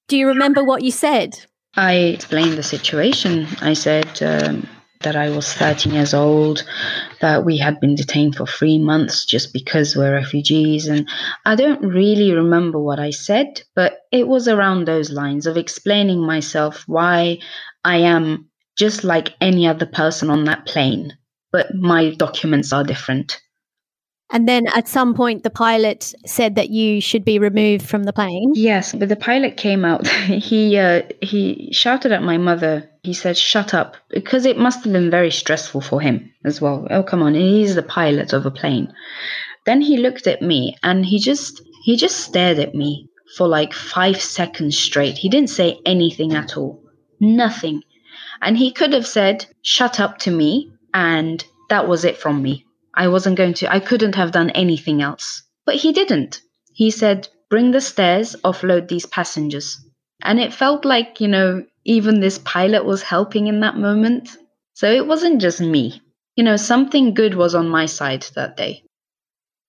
Do 0.08 0.16
you 0.16 0.28
remember 0.28 0.62
what 0.62 0.82
you 0.82 0.90
said? 0.90 1.40
I 1.74 1.94
explained 1.94 2.56
the 2.56 2.62
situation. 2.62 3.46
I 3.60 3.72
said 3.72 4.22
um, 4.22 4.68
that 5.00 5.16
I 5.16 5.30
was 5.30 5.52
13 5.52 5.92
years 5.92 6.14
old, 6.14 6.64
that 7.20 7.44
we 7.44 7.58
had 7.58 7.80
been 7.80 7.94
detained 7.94 8.36
for 8.36 8.46
three 8.46 8.78
months 8.78 9.24
just 9.24 9.52
because 9.52 9.96
we're 9.96 10.12
refugees. 10.14 10.86
And 10.86 11.08
I 11.44 11.54
don't 11.54 11.82
really 11.82 12.32
remember 12.32 12.78
what 12.78 13.00
I 13.00 13.10
said, 13.10 13.62
but 13.74 13.98
it 14.12 14.28
was 14.28 14.48
around 14.48 14.84
those 14.86 15.10
lines 15.10 15.46
of 15.46 15.56
explaining 15.56 16.20
myself 16.20 16.84
why 16.86 17.38
I 17.84 17.98
am 17.98 18.48
just 18.78 19.04
like 19.04 19.34
any 19.40 19.66
other 19.66 19.86
person 19.86 20.30
on 20.30 20.44
that 20.44 20.66
plane 20.66 21.14
but 21.52 21.74
my 21.74 22.14
documents 22.14 22.72
are 22.72 22.84
different. 22.84 23.40
And 24.30 24.48
then 24.48 24.66
at 24.74 24.88
some 24.88 25.14
point, 25.14 25.44
the 25.44 25.50
pilot 25.50 26.12
said 26.26 26.56
that 26.56 26.70
you 26.70 27.00
should 27.00 27.24
be 27.24 27.38
removed 27.38 27.86
from 27.86 28.02
the 28.02 28.12
plane. 28.12 28.52
Yes, 28.54 28.92
but 28.92 29.08
the 29.08 29.16
pilot 29.16 29.56
came 29.56 29.84
out. 29.84 30.06
he 30.08 30.76
uh, 30.76 31.02
he 31.22 31.68
shouted 31.72 32.10
at 32.10 32.24
my 32.24 32.36
mother. 32.36 32.90
He 33.04 33.12
said, 33.12 33.36
"Shut 33.36 33.72
up," 33.72 33.96
because 34.10 34.44
it 34.44 34.58
must 34.58 34.82
have 34.82 34.92
been 34.92 35.10
very 35.10 35.30
stressful 35.30 35.80
for 35.80 36.00
him 36.00 36.32
as 36.44 36.60
well. 36.60 36.88
Oh, 36.90 37.04
come 37.04 37.22
on, 37.22 37.34
he's 37.34 37.76
the 37.76 37.84
pilot 37.84 38.32
of 38.32 38.44
a 38.44 38.50
plane. 38.50 38.92
Then 39.64 39.80
he 39.80 39.96
looked 39.96 40.26
at 40.26 40.42
me 40.42 40.76
and 40.82 41.06
he 41.06 41.20
just 41.20 41.62
he 41.84 41.96
just 41.96 42.18
stared 42.18 42.58
at 42.58 42.74
me 42.74 43.08
for 43.36 43.46
like 43.46 43.72
five 43.72 44.20
seconds 44.20 44.76
straight. 44.76 45.18
He 45.18 45.28
didn't 45.28 45.50
say 45.50 45.78
anything 45.86 46.34
at 46.34 46.56
all, 46.56 46.82
nothing. 47.20 47.82
And 48.42 48.58
he 48.58 48.72
could 48.72 48.92
have 48.92 49.06
said, 49.06 49.46
"Shut 49.62 50.00
up" 50.00 50.18
to 50.18 50.32
me, 50.32 50.72
and 50.96 51.44
that 51.68 51.86
was 51.86 52.06
it 52.06 52.16
from 52.16 52.42
me. 52.42 52.64
I 52.94 53.08
wasn't 53.08 53.36
going 53.36 53.52
to, 53.54 53.70
I 53.70 53.80
couldn't 53.80 54.14
have 54.14 54.32
done 54.32 54.48
anything 54.50 55.02
else. 55.02 55.42
But 55.66 55.74
he 55.74 55.92
didn't. 55.92 56.40
He 56.72 56.90
said, 56.90 57.28
Bring 57.50 57.70
the 57.70 57.82
stairs, 57.82 58.34
offload 58.42 58.88
these 58.88 59.04
passengers. 59.04 59.78
And 60.22 60.40
it 60.40 60.54
felt 60.54 60.84
like, 60.84 61.20
you 61.20 61.28
know, 61.28 61.64
even 61.84 62.20
this 62.20 62.38
pilot 62.38 62.84
was 62.86 63.02
helping 63.02 63.46
in 63.46 63.60
that 63.60 63.76
moment. 63.76 64.30
So 64.72 64.90
it 64.90 65.06
wasn't 65.06 65.42
just 65.42 65.60
me. 65.60 66.00
You 66.34 66.44
know, 66.44 66.56
something 66.56 67.12
good 67.12 67.34
was 67.34 67.54
on 67.54 67.68
my 67.68 67.86
side 67.86 68.26
that 68.34 68.56
day. 68.56 68.82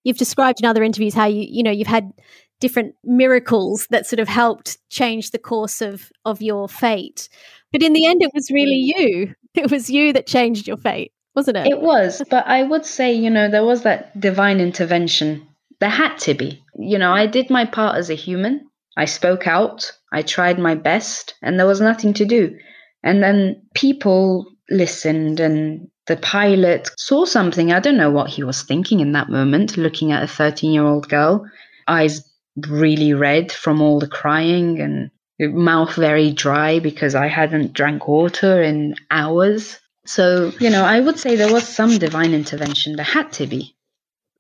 You've 0.04 0.18
described 0.18 0.62
in 0.62 0.66
other 0.66 0.84
interviews 0.84 1.14
how 1.14 1.26
you, 1.26 1.46
you 1.48 1.62
know, 1.62 1.72
you've 1.72 1.88
had 1.88 2.14
different 2.62 2.96
miracles 3.04 3.86
that 3.90 4.08
sort 4.08 4.22
of 4.22 4.30
helped 4.30 4.78
change 4.90 5.32
the 5.32 5.40
course 5.40 5.82
of 5.82 6.10
of 6.24 6.42
your 6.42 6.70
fate. 6.70 7.28
But 7.74 7.84
in 7.84 7.94
the 7.94 8.06
end 8.06 8.24
it 8.24 8.32
was 8.34 8.50
really 8.50 8.94
you. 8.96 9.36
It 9.58 9.72
was 9.72 9.90
you 9.90 10.14
that 10.14 10.28
changed 10.28 10.68
your 10.68 10.78
fate 10.78 11.12
wasn't 11.38 11.56
it? 11.56 11.68
It 11.68 11.82
was, 11.82 12.24
but 12.32 12.48
I 12.48 12.64
would 12.64 12.84
say, 12.84 13.14
you 13.14 13.30
know, 13.30 13.48
there 13.48 13.64
was 13.64 13.84
that 13.84 14.20
divine 14.20 14.60
intervention. 14.60 15.48
There 15.80 15.88
had 15.88 16.18
to 16.22 16.34
be. 16.34 16.64
You 16.80 16.98
know, 16.98 17.14
I 17.14 17.28
did 17.28 17.52
my 17.52 17.64
part 17.64 17.96
as 17.96 18.10
a 18.10 18.16
human. 18.16 18.68
I 18.98 19.06
spoke 19.06 19.46
out. 19.46 19.92
I 20.12 20.24
tried 20.24 20.58
my 20.58 20.74
best, 20.74 21.36
and 21.44 21.60
there 21.60 21.68
was 21.68 21.80
nothing 21.80 22.16
to 22.16 22.26
do. 22.26 22.58
And 23.04 23.22
then 23.22 23.62
people 23.76 24.48
listened, 24.72 25.40
and 25.40 25.90
the 26.08 26.18
pilot 26.18 26.90
saw 26.98 27.24
something. 27.26 27.72
I 27.72 27.82
don't 27.82 27.98
know 27.98 28.10
what 28.10 28.32
he 28.32 28.44
was 28.44 28.64
thinking 28.64 29.00
in 29.00 29.12
that 29.12 29.30
moment, 29.30 29.78
looking 29.78 30.12
at 30.12 30.24
a 30.24 30.28
13 30.28 30.72
year 30.72 30.86
old 30.86 31.08
girl, 31.08 31.46
eyes 31.88 32.28
really 32.68 33.14
red 33.14 33.52
from 33.52 33.80
all 33.80 34.00
the 34.00 34.08
crying 34.08 34.82
and 34.82 35.12
mouth 35.40 35.94
very 35.94 36.32
dry 36.32 36.80
because 36.80 37.14
I 37.14 37.28
hadn't 37.28 37.74
drank 37.74 38.08
water 38.08 38.64
in 38.64 38.96
hours. 39.12 39.80
So, 40.08 40.54
you 40.60 40.70
know, 40.70 40.84
I 40.84 41.02
would 41.02 41.20
say 41.20 41.36
there 41.36 41.52
was 41.52 41.68
some 41.68 41.98
divine 41.98 42.34
intervention. 42.34 42.96
There 42.96 43.06
had 43.06 43.32
to 43.34 43.46
be. 43.46 43.76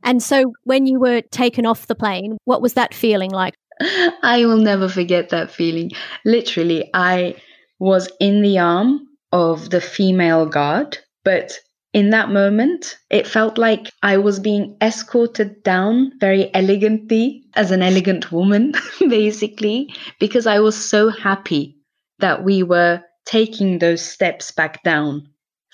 And 0.04 0.24
so, 0.24 0.54
when 0.64 0.88
you 0.88 1.00
were 1.00 1.22
taken 1.22 1.66
off 1.66 1.88
the 1.88 1.96
plane, 1.96 2.38
what 2.46 2.62
was 2.62 2.74
that 2.74 2.94
feeling 2.94 3.32
like? 3.32 3.54
I 4.24 4.46
will 4.46 4.58
never 4.58 4.88
forget 4.88 5.30
that 5.30 5.52
feeling. 5.52 5.92
Literally, 6.24 6.90
I 6.94 7.36
was 7.80 8.10
in 8.20 8.42
the 8.42 8.60
arm 8.60 9.08
of 9.34 9.70
the 9.70 9.82
female 9.82 10.46
guard, 10.46 10.98
but 11.26 11.60
in 11.94 12.12
that 12.12 12.30
moment, 12.30 12.98
it 13.10 13.28
felt 13.28 13.58
like 13.58 13.92
I 14.04 14.18
was 14.18 14.40
being 14.40 14.78
escorted 14.82 15.64
down 15.64 16.14
very 16.20 16.54
elegantly 16.54 17.44
as 17.56 17.72
an 17.72 17.82
elegant 17.82 18.32
woman, 18.32 18.74
basically, 19.00 19.94
because 20.20 20.48
I 20.48 20.60
was 20.60 20.76
so 20.76 21.10
happy 21.10 21.76
that 22.20 22.44
we 22.44 22.64
were 22.64 23.02
taking 23.26 23.80
those 23.80 24.02
steps 24.02 24.52
back 24.52 24.82
down 24.84 25.28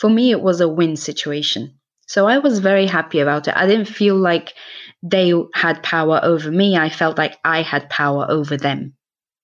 for 0.03 0.09
me, 0.09 0.31
it 0.31 0.41
was 0.41 0.59
a 0.59 0.67
win 0.67 0.97
situation. 0.97 1.79
So 2.07 2.27
I 2.27 2.39
was 2.39 2.59
very 2.59 2.87
happy 2.87 3.21
about 3.21 3.47
it. 3.47 3.55
I 3.55 3.65
didn't 3.65 3.87
feel 3.87 4.17
like 4.17 4.53
they 5.01 5.31
had 5.53 5.81
power 5.81 6.19
over 6.21 6.51
me. 6.51 6.75
I 6.75 6.89
felt 6.89 7.17
like 7.17 7.37
I 7.45 7.61
had 7.61 7.89
power 7.89 8.25
over 8.29 8.57
them. 8.57 8.95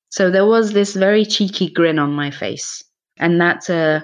So 0.10 0.30
there 0.30 0.46
was 0.46 0.74
this 0.74 0.94
very 0.96 1.24
cheeky 1.24 1.70
grin 1.70 1.98
on 1.98 2.12
my 2.12 2.30
face. 2.30 2.84
And 3.16 3.40
that 3.40 3.70
uh, 3.70 4.02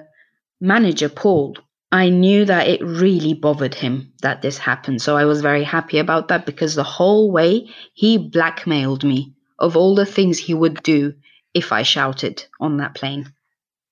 manager, 0.61 1.09
Paul, 1.09 1.57
I 1.91 2.07
knew 2.07 2.45
that 2.45 2.69
it 2.69 2.81
really 2.81 3.33
bothered 3.33 3.75
him 3.75 4.13
that 4.21 4.41
this 4.41 4.57
happened. 4.57 5.01
So 5.01 5.17
I 5.17 5.25
was 5.25 5.41
very 5.41 5.65
happy 5.65 5.99
about 5.99 6.29
that 6.29 6.45
because 6.45 6.73
the 6.73 6.85
whole 6.85 7.33
way 7.33 7.67
he 7.93 8.17
blackmailed 8.17 9.03
me 9.03 9.33
of 9.59 9.75
all 9.75 9.93
the 9.93 10.05
things 10.05 10.37
he 10.37 10.53
would 10.53 10.81
do 10.83 11.15
if 11.53 11.73
I 11.73 11.83
shouted 11.83 12.45
on 12.61 12.77
that 12.77 12.95
plane. 12.95 13.34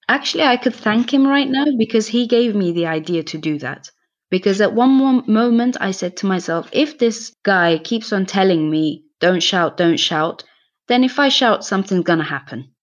Actually, 0.09 0.43
I 0.43 0.57
could 0.57 0.75
thank 0.75 1.13
him 1.13 1.27
right 1.27 1.49
now 1.49 1.65
because 1.77 2.07
he 2.07 2.27
gave 2.27 2.55
me 2.55 2.71
the 2.71 2.87
idea 2.87 3.23
to 3.23 3.37
do 3.37 3.57
that. 3.59 3.89
Because 4.29 4.61
at 4.61 4.73
one 4.73 5.23
moment 5.27 5.77
I 5.79 5.91
said 5.91 6.17
to 6.17 6.25
myself, 6.25 6.67
if 6.71 6.97
this 6.97 7.33
guy 7.43 7.77
keeps 7.77 8.11
on 8.11 8.25
telling 8.25 8.69
me, 8.69 9.03
don't 9.19 9.43
shout, 9.43 9.77
don't 9.77 9.99
shout, 9.99 10.43
then 10.87 11.03
if 11.03 11.19
I 11.19 11.29
shout, 11.29 11.63
something's 11.63 12.03
going 12.03 12.19
to 12.19 12.25
happen. 12.25 12.73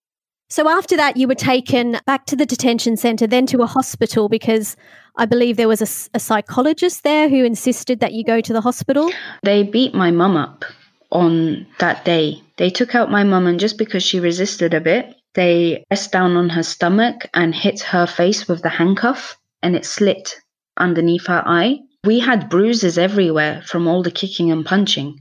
So 0.49 0.69
after 0.69 0.97
that, 0.97 1.17
you 1.17 1.29
were 1.29 1.35
taken 1.37 1.99
back 2.07 2.27
to 2.27 2.37
the 2.37 2.47
detention 2.47 2.97
centre, 2.97 3.27
then 3.27 3.47
to 3.47 3.63
a 3.63 3.67
hospital 3.67 4.29
because 4.29 4.77
I 5.17 5.27
believe 5.27 5.57
there 5.57 5.69
was 5.69 5.81
a, 5.81 6.17
a, 6.17 6.21
psychologist 6.21 7.05
there 7.05 7.29
who 7.29 7.45
insisted 7.45 8.01
that 8.01 8.15
you 8.15 8.25
go 8.25 8.41
to 8.41 8.53
the 8.53 8.61
hospital. 8.61 9.13
They 9.43 9.63
beat 9.63 9.95
my 9.95 10.11
mum 10.11 10.37
up 10.37 10.65
on 11.13 11.67
that 11.79 12.05
day. 12.05 12.43
They 12.57 12.71
took 12.71 12.95
out 12.95 13.11
my 13.11 13.23
mum, 13.23 13.47
and 13.47 13.61
just 13.61 13.79
because 13.79 14.03
she 14.03 14.19
resisted 14.19 14.75
a 14.75 14.81
bit, 14.81 15.15
they 15.35 15.85
pressed 15.89 16.13
down 16.13 16.37
on 16.37 16.49
her 16.51 16.63
stomach 16.63 17.27
and 17.35 17.55
hit 17.55 17.81
her 17.81 18.07
face 18.07 18.49
with 18.49 18.63
the 18.63 18.69
handcuff, 18.69 19.37
and 19.63 19.77
it 19.77 19.85
slit 19.85 20.37
underneath 20.77 21.27
her 21.27 21.43
eye. 21.47 21.79
We 22.05 22.19
had 22.19 22.49
bruises 22.49 22.97
everywhere 22.97 23.63
from 23.67 23.87
all 23.87 24.03
the 24.03 24.11
kicking 24.11 24.51
and 24.51 24.65
punching. 24.65 25.19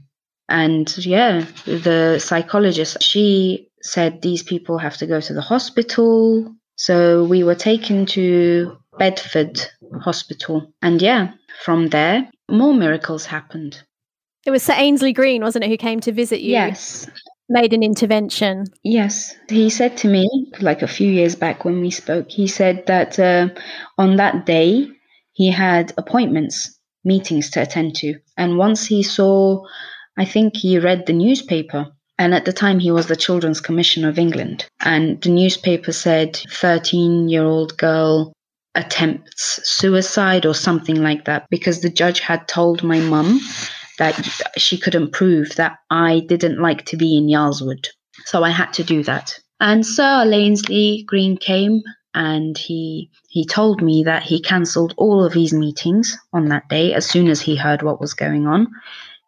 And 0.48 0.96
yeah, 0.98 1.44
the 1.64 2.18
psychologist, 2.18 3.02
she 3.02 3.68
said 3.82 4.22
these 4.22 4.42
people 4.42 4.78
have 4.78 4.96
to 4.96 5.06
go 5.06 5.20
to 5.20 5.32
the 5.32 5.42
hospital. 5.42 6.54
So 6.76 7.24
we 7.24 7.44
were 7.44 7.54
taken 7.54 8.06
to 8.06 8.76
Bedford 8.98 9.60
Hospital. 10.00 10.72
And 10.82 11.00
yeah, 11.00 11.32
from 11.62 11.88
there, 11.90 12.28
more 12.50 12.74
miracles 12.74 13.26
happened. 13.26 13.82
It 14.46 14.50
was 14.50 14.62
Sir 14.62 14.72
Aynsley-Green, 14.72 15.42
wasn't 15.42 15.64
it, 15.64 15.68
who 15.68 15.76
came 15.76 16.00
to 16.00 16.12
visit 16.12 16.40
you? 16.40 16.52
Yes. 16.52 17.06
Made 17.50 17.74
an 17.74 17.82
intervention. 17.82 18.66
Yes. 18.82 19.34
He 19.48 19.68
said 19.68 19.98
to 19.98 20.08
me, 20.08 20.26
like 20.60 20.80
a 20.80 20.88
few 20.88 21.10
years 21.10 21.34
back 21.34 21.64
when 21.64 21.80
we 21.80 21.90
spoke, 21.90 22.30
he 22.30 22.46
said 22.46 22.86
that 22.86 23.18
uh, 23.18 23.48
on 23.98 24.16
that 24.16 24.46
day, 24.46 24.88
he 25.32 25.50
had 25.50 25.92
appointments, 25.98 26.78
meetings 27.04 27.50
to 27.50 27.62
attend 27.62 27.96
to. 27.96 28.14
And 28.38 28.56
once 28.56 28.86
he 28.86 29.02
saw, 29.02 29.66
I 30.16 30.24
think 30.24 30.56
he 30.56 30.78
read 30.78 31.06
the 31.06 31.12
newspaper 31.12 31.92
and 32.20 32.34
at 32.34 32.44
the 32.44 32.52
time, 32.52 32.80
he 32.80 32.90
was 32.90 33.06
the 33.06 33.16
Children's 33.16 33.62
Commissioner 33.62 34.10
of 34.10 34.18
England. 34.18 34.66
And 34.80 35.18
the 35.22 35.30
newspaper 35.30 35.90
said 35.90 36.36
13 36.36 37.30
year 37.30 37.44
old 37.44 37.78
girl 37.78 38.34
attempts 38.74 39.58
suicide 39.64 40.44
or 40.44 40.54
something 40.54 41.02
like 41.02 41.24
that 41.24 41.46
because 41.48 41.80
the 41.80 41.88
judge 41.88 42.20
had 42.20 42.46
told 42.46 42.82
my 42.82 43.00
mum 43.00 43.40
that 44.00 44.16
she 44.56 44.78
couldn't 44.78 45.12
prove 45.12 45.54
that 45.56 45.78
I 45.90 46.22
didn't 46.26 46.60
like 46.60 46.86
to 46.86 46.96
be 46.96 47.16
in 47.16 47.28
Yarl's 47.28 47.62
Wood. 47.62 47.88
So 48.24 48.42
I 48.42 48.50
had 48.50 48.72
to 48.74 48.82
do 48.82 49.04
that. 49.04 49.38
And 49.60 49.86
Sir 49.86 50.24
Aynsley-Green 50.24 51.36
came 51.36 51.82
and 52.14 52.56
he 52.58 53.10
he 53.28 53.46
told 53.46 53.82
me 53.82 54.02
that 54.04 54.22
he 54.22 54.40
cancelled 54.40 54.94
all 54.96 55.24
of 55.24 55.34
his 55.34 55.52
meetings 55.52 56.18
on 56.32 56.46
that 56.46 56.68
day 56.68 56.94
as 56.94 57.08
soon 57.08 57.28
as 57.28 57.40
he 57.40 57.54
heard 57.54 57.82
what 57.82 58.00
was 58.00 58.14
going 58.14 58.46
on. 58.46 58.66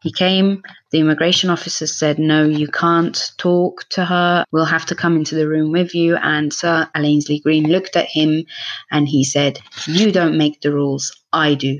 He 0.02 0.10
came, 0.10 0.62
the 0.90 0.98
immigration 0.98 1.48
officer 1.48 1.86
said, 1.86 2.18
No, 2.18 2.44
you 2.44 2.66
can't 2.66 3.30
talk 3.36 3.84
to 3.90 4.04
her. 4.04 4.44
We'll 4.50 4.64
have 4.64 4.86
to 4.86 4.96
come 4.96 5.16
into 5.16 5.36
the 5.36 5.48
room 5.48 5.70
with 5.70 5.94
you. 5.94 6.16
And 6.16 6.52
Sir 6.52 6.88
Aynsley-Green 6.96 7.68
looked 7.68 7.94
at 7.94 8.08
him 8.08 8.44
and 8.90 9.06
he 9.06 9.22
said, 9.22 9.60
You 9.86 10.10
don't 10.10 10.38
make 10.38 10.60
the 10.60 10.72
rules, 10.72 11.12
I 11.32 11.54
do. 11.54 11.78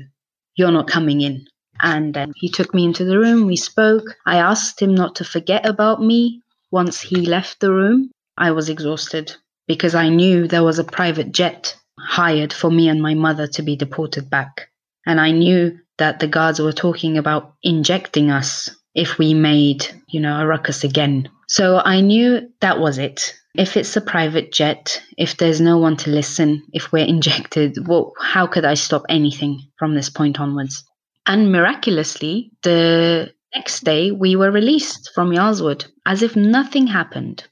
You're 0.55 0.71
not 0.71 0.87
coming 0.87 1.19
in. 1.21 1.47
And 1.81 2.13
then 2.13 2.33
he 2.35 2.49
took 2.49 2.73
me 2.73 2.85
into 2.85 3.03
the 3.05 3.17
room. 3.17 3.47
We 3.47 3.55
spoke. 3.55 4.05
I 4.25 4.37
asked 4.37 4.81
him 4.81 4.95
not 4.95 5.15
to 5.15 5.25
forget 5.25 5.65
about 5.65 6.01
me 6.01 6.41
once 6.71 7.01
he 7.01 7.17
left 7.25 7.59
the 7.59 7.71
room. 7.71 8.11
I 8.37 8.51
was 8.51 8.69
exhausted 8.69 9.35
because 9.67 9.95
I 9.95 10.09
knew 10.09 10.47
there 10.47 10.63
was 10.63 10.79
a 10.79 10.83
private 10.83 11.31
jet 11.31 11.75
hired 11.99 12.53
for 12.53 12.71
me 12.71 12.89
and 12.89 13.01
my 13.01 13.13
mother 13.13 13.47
to 13.47 13.61
be 13.61 13.75
deported 13.75 14.29
back. 14.29 14.69
And 15.05 15.19
I 15.19 15.31
knew 15.31 15.79
that 15.97 16.19
the 16.19 16.27
guards 16.27 16.59
were 16.59 16.71
talking 16.71 17.17
about 17.17 17.53
injecting 17.61 18.31
us 18.31 18.69
if 18.95 19.17
we 19.17 19.33
made, 19.33 19.85
you 20.09 20.19
know, 20.19 20.39
a 20.39 20.45
ruckus 20.45 20.83
again. 20.83 21.29
So 21.47 21.81
I 21.83 22.01
knew 22.01 22.49
that 22.61 22.79
was 22.79 22.97
it. 22.97 23.33
If 23.55 23.77
it's 23.77 23.95
a 23.95 24.01
private 24.01 24.51
jet, 24.51 25.01
if 25.17 25.37
there's 25.37 25.61
no 25.61 25.77
one 25.77 25.97
to 25.97 26.09
listen, 26.09 26.63
if 26.73 26.91
we're 26.91 27.05
injected, 27.15 27.87
well, 27.87 28.13
how 28.19 28.47
could 28.47 28.65
I 28.65 28.73
stop 28.73 29.03
anything 29.09 29.61
from 29.77 29.93
this 29.93 30.09
point 30.09 30.39
onwards? 30.39 30.83
And 31.25 31.51
miraculously, 31.51 32.51
the 32.63 33.33
next 33.55 33.83
day 33.83 34.11
we 34.11 34.35
were 34.35 34.51
released 34.51 35.11
from 35.13 35.31
Yarl's 35.31 35.61
Wood 35.61 35.85
as 36.05 36.21
if 36.21 36.35
nothing 36.35 36.87
happened. 36.87 37.45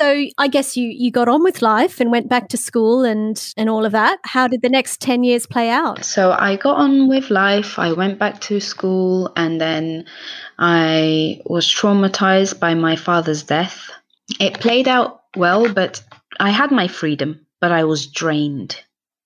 So 0.00 0.26
I 0.38 0.48
guess 0.48 0.76
you 0.76 0.88
you 0.88 1.12
got 1.12 1.28
on 1.28 1.44
with 1.44 1.62
life 1.62 2.00
and 2.00 2.10
went 2.10 2.28
back 2.28 2.48
to 2.48 2.56
school 2.56 3.04
and 3.04 3.40
and 3.56 3.70
all 3.70 3.84
of 3.84 3.92
that. 3.92 4.18
How 4.24 4.48
did 4.48 4.60
the 4.60 4.68
next 4.68 5.00
10 5.00 5.22
years 5.22 5.46
play 5.46 5.70
out? 5.70 6.04
So 6.04 6.32
I 6.32 6.56
got 6.56 6.76
on 6.76 7.08
with 7.08 7.30
life. 7.30 7.78
I 7.78 7.92
went 7.92 8.18
back 8.18 8.40
to 8.42 8.60
school 8.60 9.32
and 9.36 9.60
then 9.60 10.06
I 10.58 11.40
was 11.46 11.66
traumatized 11.66 12.58
by 12.58 12.74
my 12.74 12.96
father's 12.96 13.44
death. 13.44 13.88
It 14.40 14.58
played 14.58 14.88
out 14.88 15.22
well, 15.36 15.72
but 15.72 16.02
I 16.40 16.50
had 16.50 16.72
my 16.72 16.88
freedom, 16.88 17.46
but 17.60 17.70
I 17.70 17.84
was 17.84 18.06
drained. 18.06 18.82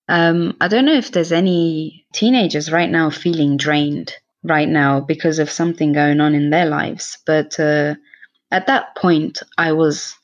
Um, 0.08 0.56
I 0.60 0.68
don't 0.68 0.86
know 0.86 0.94
if 0.96 1.12
there's 1.12 1.32
any 1.32 2.06
teenagers 2.12 2.72
right 2.72 2.90
now 2.90 3.10
feeling 3.10 3.56
drained 3.56 4.14
right 4.42 4.68
now 4.68 5.00
because 5.00 5.38
of 5.38 5.50
something 5.50 5.92
going 5.92 6.20
on 6.20 6.34
in 6.34 6.50
their 6.50 6.66
lives, 6.66 7.18
but 7.26 7.58
uh, 7.60 7.94
at 8.50 8.66
that 8.66 8.94
point, 8.96 9.42
I 9.58 9.72
was 9.72 10.14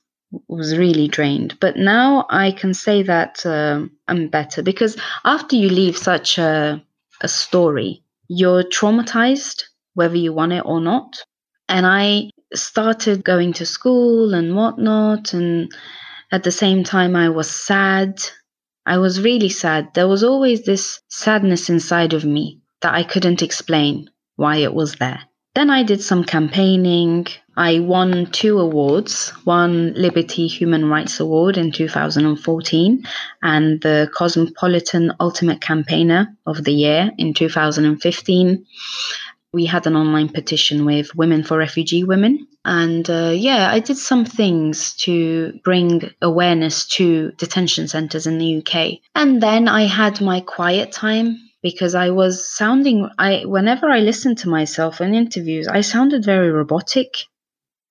was 0.48 0.76
really 0.76 1.08
drained. 1.08 1.58
But 1.60 1.76
now 1.76 2.26
I 2.28 2.50
can 2.50 2.74
say 2.74 3.02
that 3.02 3.44
uh, 3.46 3.86
I'm 4.08 4.28
better 4.28 4.62
because 4.62 4.96
after 5.24 5.56
you 5.56 5.68
leave 5.68 5.96
such 5.96 6.38
a, 6.38 6.82
a 7.20 7.28
story, 7.28 8.02
you're 8.28 8.64
traumatized, 8.64 9.64
whether 9.94 10.16
you 10.16 10.32
want 10.32 10.52
it 10.52 10.64
or 10.64 10.80
not. 10.80 11.22
And 11.68 11.86
I 11.86 12.30
started 12.52 13.24
going 13.24 13.52
to 13.54 13.66
school 13.66 14.34
and 14.34 14.56
whatnot. 14.56 15.34
And 15.34 15.70
at 16.32 16.42
the 16.42 16.52
same 16.52 16.84
time, 16.84 17.16
I 17.16 17.28
was 17.28 17.50
sad. 17.50 18.20
I 18.86 18.98
was 18.98 19.20
really 19.20 19.48
sad. 19.48 19.94
There 19.94 20.08
was 20.08 20.22
always 20.22 20.64
this 20.64 21.00
sadness 21.08 21.70
inside 21.70 22.12
of 22.12 22.24
me 22.24 22.60
that 22.82 22.94
I 22.94 23.02
couldn't 23.02 23.42
explain 23.42 24.10
why 24.36 24.56
it 24.58 24.74
was 24.74 24.96
there. 24.96 25.20
Then 25.54 25.70
I 25.70 25.84
did 25.84 26.02
some 26.02 26.24
campaigning. 26.24 27.28
I 27.56 27.78
won 27.78 28.26
two 28.32 28.58
awards 28.58 29.30
one 29.44 29.94
Liberty 29.94 30.48
Human 30.48 30.90
Rights 30.90 31.20
Award 31.20 31.56
in 31.56 31.70
2014 31.70 33.04
and 33.42 33.80
the 33.80 34.10
Cosmopolitan 34.12 35.12
Ultimate 35.20 35.60
Campaigner 35.60 36.36
of 36.44 36.64
the 36.64 36.72
Year 36.72 37.12
in 37.16 37.32
2015. 37.32 38.66
We 39.54 39.66
had 39.66 39.86
an 39.86 39.94
online 39.94 40.28
petition 40.28 40.84
with 40.84 41.14
Women 41.14 41.44
for 41.44 41.56
Refugee 41.56 42.02
Women. 42.02 42.46
And 42.64 43.08
uh, 43.08 43.32
yeah, 43.34 43.70
I 43.70 43.78
did 43.78 43.96
some 43.96 44.24
things 44.24 44.94
to 45.04 45.60
bring 45.62 46.10
awareness 46.20 46.86
to 46.96 47.30
detention 47.38 47.86
centres 47.86 48.26
in 48.26 48.38
the 48.38 48.58
UK. 48.58 48.98
And 49.14 49.40
then 49.40 49.68
I 49.68 49.82
had 49.82 50.20
my 50.20 50.40
quiet 50.40 50.90
time 50.90 51.38
because 51.62 51.94
I 51.94 52.10
was 52.10 52.46
sounding 52.54 53.08
I 53.18 53.44
whenever 53.46 53.88
I 53.88 54.00
listened 54.00 54.38
to 54.38 54.48
myself 54.48 55.00
in 55.00 55.14
interviews, 55.14 55.68
I 55.68 55.82
sounded 55.82 56.24
very 56.24 56.50
robotic. 56.50 57.14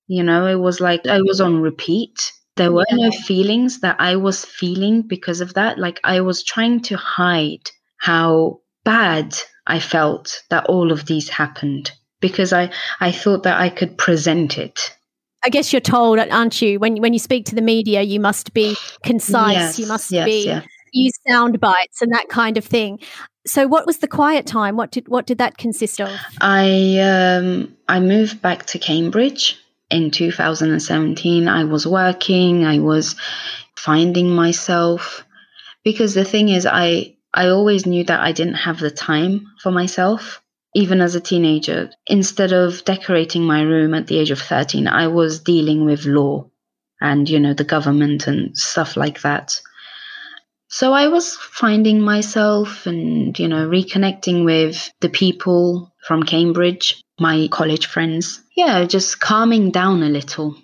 You 0.08 0.24
know, 0.24 0.46
it 0.48 0.60
was 0.60 0.82
like 0.82 1.08
I 1.08 1.22
was 1.22 1.40
on 1.40 1.62
repeat. 1.62 2.34
There 2.56 2.72
were 2.72 2.86
no 2.92 3.10
feelings 3.10 3.80
that 3.80 3.96
I 4.00 4.18
was 4.18 4.44
feeling 4.44 5.02
because 5.02 5.42
of 5.42 5.54
that. 5.54 5.80
Like 5.80 6.00
I 6.04 6.22
was 6.22 6.44
trying 6.44 6.82
to 6.82 6.98
hide 6.98 7.72
how 7.98 8.60
bad 8.84 9.36
I 9.66 9.80
felt 9.80 10.44
that 10.50 10.66
all 10.66 10.92
of 10.92 11.06
these 11.06 11.30
happened 11.30 11.92
because 12.20 12.54
I, 12.54 12.72
I 13.00 13.12
thought 13.12 13.44
that 13.44 13.60
I 13.60 13.70
could 13.70 13.98
present 13.98 14.58
it. 14.58 14.96
I 15.46 15.50
guess 15.50 15.74
you're 15.74 15.82
told, 15.82 16.20
aren't 16.20 16.62
you? 16.62 16.80
When 16.80 17.02
when 17.02 17.12
you 17.12 17.20
speak 17.20 17.46
to 17.48 17.56
the 17.56 17.62
media, 17.62 18.02
you 18.02 18.20
must 18.20 18.54
be 18.54 18.78
concise. 19.04 19.56
Yes, 19.56 19.80
you 19.80 19.88
must 19.88 20.10
yes, 20.10 20.26
be 20.26 20.46
yeah. 20.46 20.62
use 20.94 21.14
sound 21.28 21.60
bites 21.60 22.02
and 22.02 22.14
that 22.14 22.30
kind 22.30 22.58
of 22.58 22.64
thing. 22.64 23.00
So, 23.46 23.68
what 23.68 23.86
was 23.86 23.98
the 23.98 24.08
quiet 24.08 24.46
time? 24.46 24.78
What 24.78 24.92
did 24.92 25.10
what 25.10 25.26
did 25.26 25.40
that 25.40 25.58
consist 25.58 26.00
of? 26.00 26.10
I 26.40 26.98
um, 27.00 27.76
I 27.90 28.00
moved 28.00 28.42
back 28.42 28.66
to 28.68 28.80
Cambridge 28.80 29.60
in 29.90 30.12
2017. 30.12 31.50
I 31.50 31.66
was 31.66 31.86
working. 31.86 32.64
I 32.64 32.80
was 32.80 33.18
finding 33.76 34.30
myself 34.30 35.26
because 35.84 36.14
the 36.14 36.24
thing 36.24 36.48
is, 36.48 36.66
I 36.66 37.18
I 37.34 37.48
always 37.48 37.86
knew 37.86 38.04
that 38.04 38.20
I 38.20 38.32
didn't 38.32 38.56
have 38.56 38.80
the 38.80 38.92
time 38.92 39.48
for 39.62 39.72
myself. 39.72 40.42
Even 40.76 41.02
as 41.02 41.14
a 41.14 41.22
teenager, 41.22 41.92
instead 42.08 42.52
of 42.52 42.84
decorating 42.84 43.44
my 43.44 43.62
room 43.62 43.94
at 43.94 44.08
the 44.08 44.18
age 44.18 44.32
of 44.32 44.40
13, 44.40 44.88
I 44.88 45.08
was 45.08 45.40
dealing 45.40 45.86
with 45.86 46.06
law 46.06 46.50
and, 47.00 47.30
you 47.30 47.40
know, 47.40 47.54
the 47.54 47.64
government 47.64 48.28
and 48.28 48.58
stuff 48.58 48.98
like 48.98 49.22
that. 49.22 49.62
So 50.70 50.94
I 50.94 51.08
was 51.10 51.36
finding 51.36 52.02
myself 52.02 52.88
and, 52.88 53.38
you 53.38 53.48
know, 53.48 53.68
reconnecting 53.68 54.46
with 54.46 54.92
the 55.02 55.10
people 55.10 55.94
from 56.08 56.24
Cambridge, 56.24 57.04
my 57.20 57.48
college 57.52 57.86
friends. 57.86 58.42
Yeah, 58.58 58.86
just 58.86 59.20
calming 59.20 59.70
down 59.70 60.02
a 60.02 60.10
little. 60.10 60.56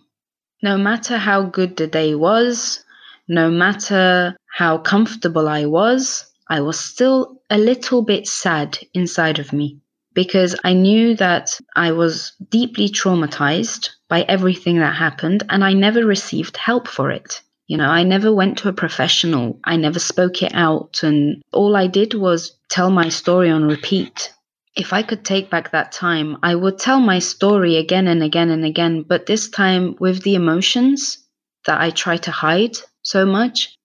No 0.63 0.77
matter 0.77 1.17
how 1.17 1.43
good 1.43 1.77
the 1.77 1.85
day 1.85 2.15
was, 2.15 2.83
no 3.27 3.51
matter 3.51 4.35
how 4.51 4.79
comfortable 4.79 5.47
I 5.47 5.65
was, 5.65 6.25
I 6.49 6.61
was 6.61 6.79
still 6.79 7.41
a 7.49 7.57
little 7.57 8.01
bit 8.01 8.27
sad 8.27 8.79
inside 8.93 9.39
of 9.39 9.53
me 9.53 9.79
because 10.13 10.55
I 10.63 10.73
knew 10.73 11.15
that 11.15 11.59
I 11.75 11.91
was 11.91 12.33
deeply 12.49 12.89
traumatized 12.89 13.89
by 14.09 14.23
everything 14.23 14.79
that 14.79 14.95
happened 14.95 15.43
and 15.49 15.63
I 15.63 15.73
never 15.73 16.05
received 16.05 16.57
help 16.57 16.87
for 16.87 17.11
it 17.11 17.41
You 17.69 17.77
know, 17.77 17.85
I 17.89 18.03
never 18.03 18.33
went 18.33 18.57
to 18.59 18.69
a 18.69 18.73
professional. 18.73 19.59
I 19.63 19.77
never 19.77 19.99
spoke 19.99 20.41
it 20.41 20.53
out. 20.55 21.03
And 21.03 21.43
all 21.53 21.75
I 21.75 21.85
did 21.85 22.15
was 22.15 22.57
tell 22.67 22.89
my 22.89 23.09
story 23.09 23.51
on 23.51 23.63
repeat. 23.63 24.33
If 24.75 24.91
I 24.91 25.03
could 25.03 25.23
take 25.23 25.51
back 25.51 25.71
that 25.71 25.91
time, 25.91 26.37
I 26.41 26.55
would 26.55 26.79
tell 26.79 26.99
my 26.99 27.19
story 27.19 27.75
again 27.77 28.07
and 28.07 28.23
again 28.23 28.49
and 28.49 28.65
again, 28.65 29.03
but 29.07 29.27
this 29.27 29.49
time 29.49 29.95
with 29.99 30.23
the 30.23 30.33
emotions 30.33 31.19
that 31.67 31.79
I 31.79 31.91
try 31.91 32.17
to 32.17 32.31
hide 32.31 32.75
so 33.03 33.23
much. 33.23 33.75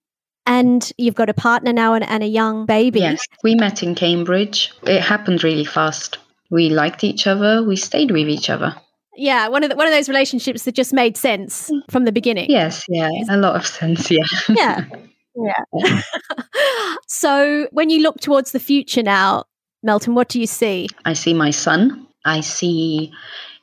And 0.47 0.91
you've 0.97 1.15
got 1.15 1.29
a 1.29 1.33
partner 1.33 1.73
now 1.73 1.93
and, 1.93 2.07
and 2.07 2.23
a 2.23 2.27
young 2.27 2.65
baby. 2.65 2.99
Yes, 2.99 3.25
we 3.43 3.55
met 3.55 3.81
in 3.81 3.95
Cambridge. 3.95 4.71
It 4.83 5.01
happened 5.01 5.43
really 5.43 5.65
fast. 5.65 6.19
We 6.51 6.69
liked 6.69 7.03
each 7.03 7.25
other, 7.25 7.63
we 7.63 7.75
stayed 7.75 8.11
with 8.11 8.27
each 8.27 8.49
other. 8.49 8.75
Yeah, 9.17 9.47
one 9.47 9.63
of 9.63 9.69
the, 9.69 9.75
one 9.75 9.87
of 9.87 9.93
those 9.93 10.09
relationships 10.09 10.63
that 10.63 10.75
just 10.75 10.93
made 10.93 11.17
sense 11.17 11.71
from 11.89 12.05
the 12.05 12.11
beginning. 12.11 12.49
Yes, 12.49 12.85
yeah, 12.89 13.09
a 13.29 13.37
lot 13.37 13.55
of 13.55 13.65
sense, 13.65 14.11
yeah. 14.11 14.25
Yeah. 14.49 14.85
Yeah. 15.35 16.01
so 17.07 17.67
when 17.71 17.89
you 17.89 18.01
look 18.01 18.19
towards 18.19 18.51
the 18.51 18.59
future 18.59 19.03
now, 19.03 19.45
Meltem, 19.85 20.13
what 20.13 20.29
do 20.29 20.39
you 20.39 20.47
see? 20.47 20.87
I 21.05 21.13
see 21.13 21.33
my 21.33 21.51
son. 21.51 22.07
I 22.25 22.41
see 22.41 23.11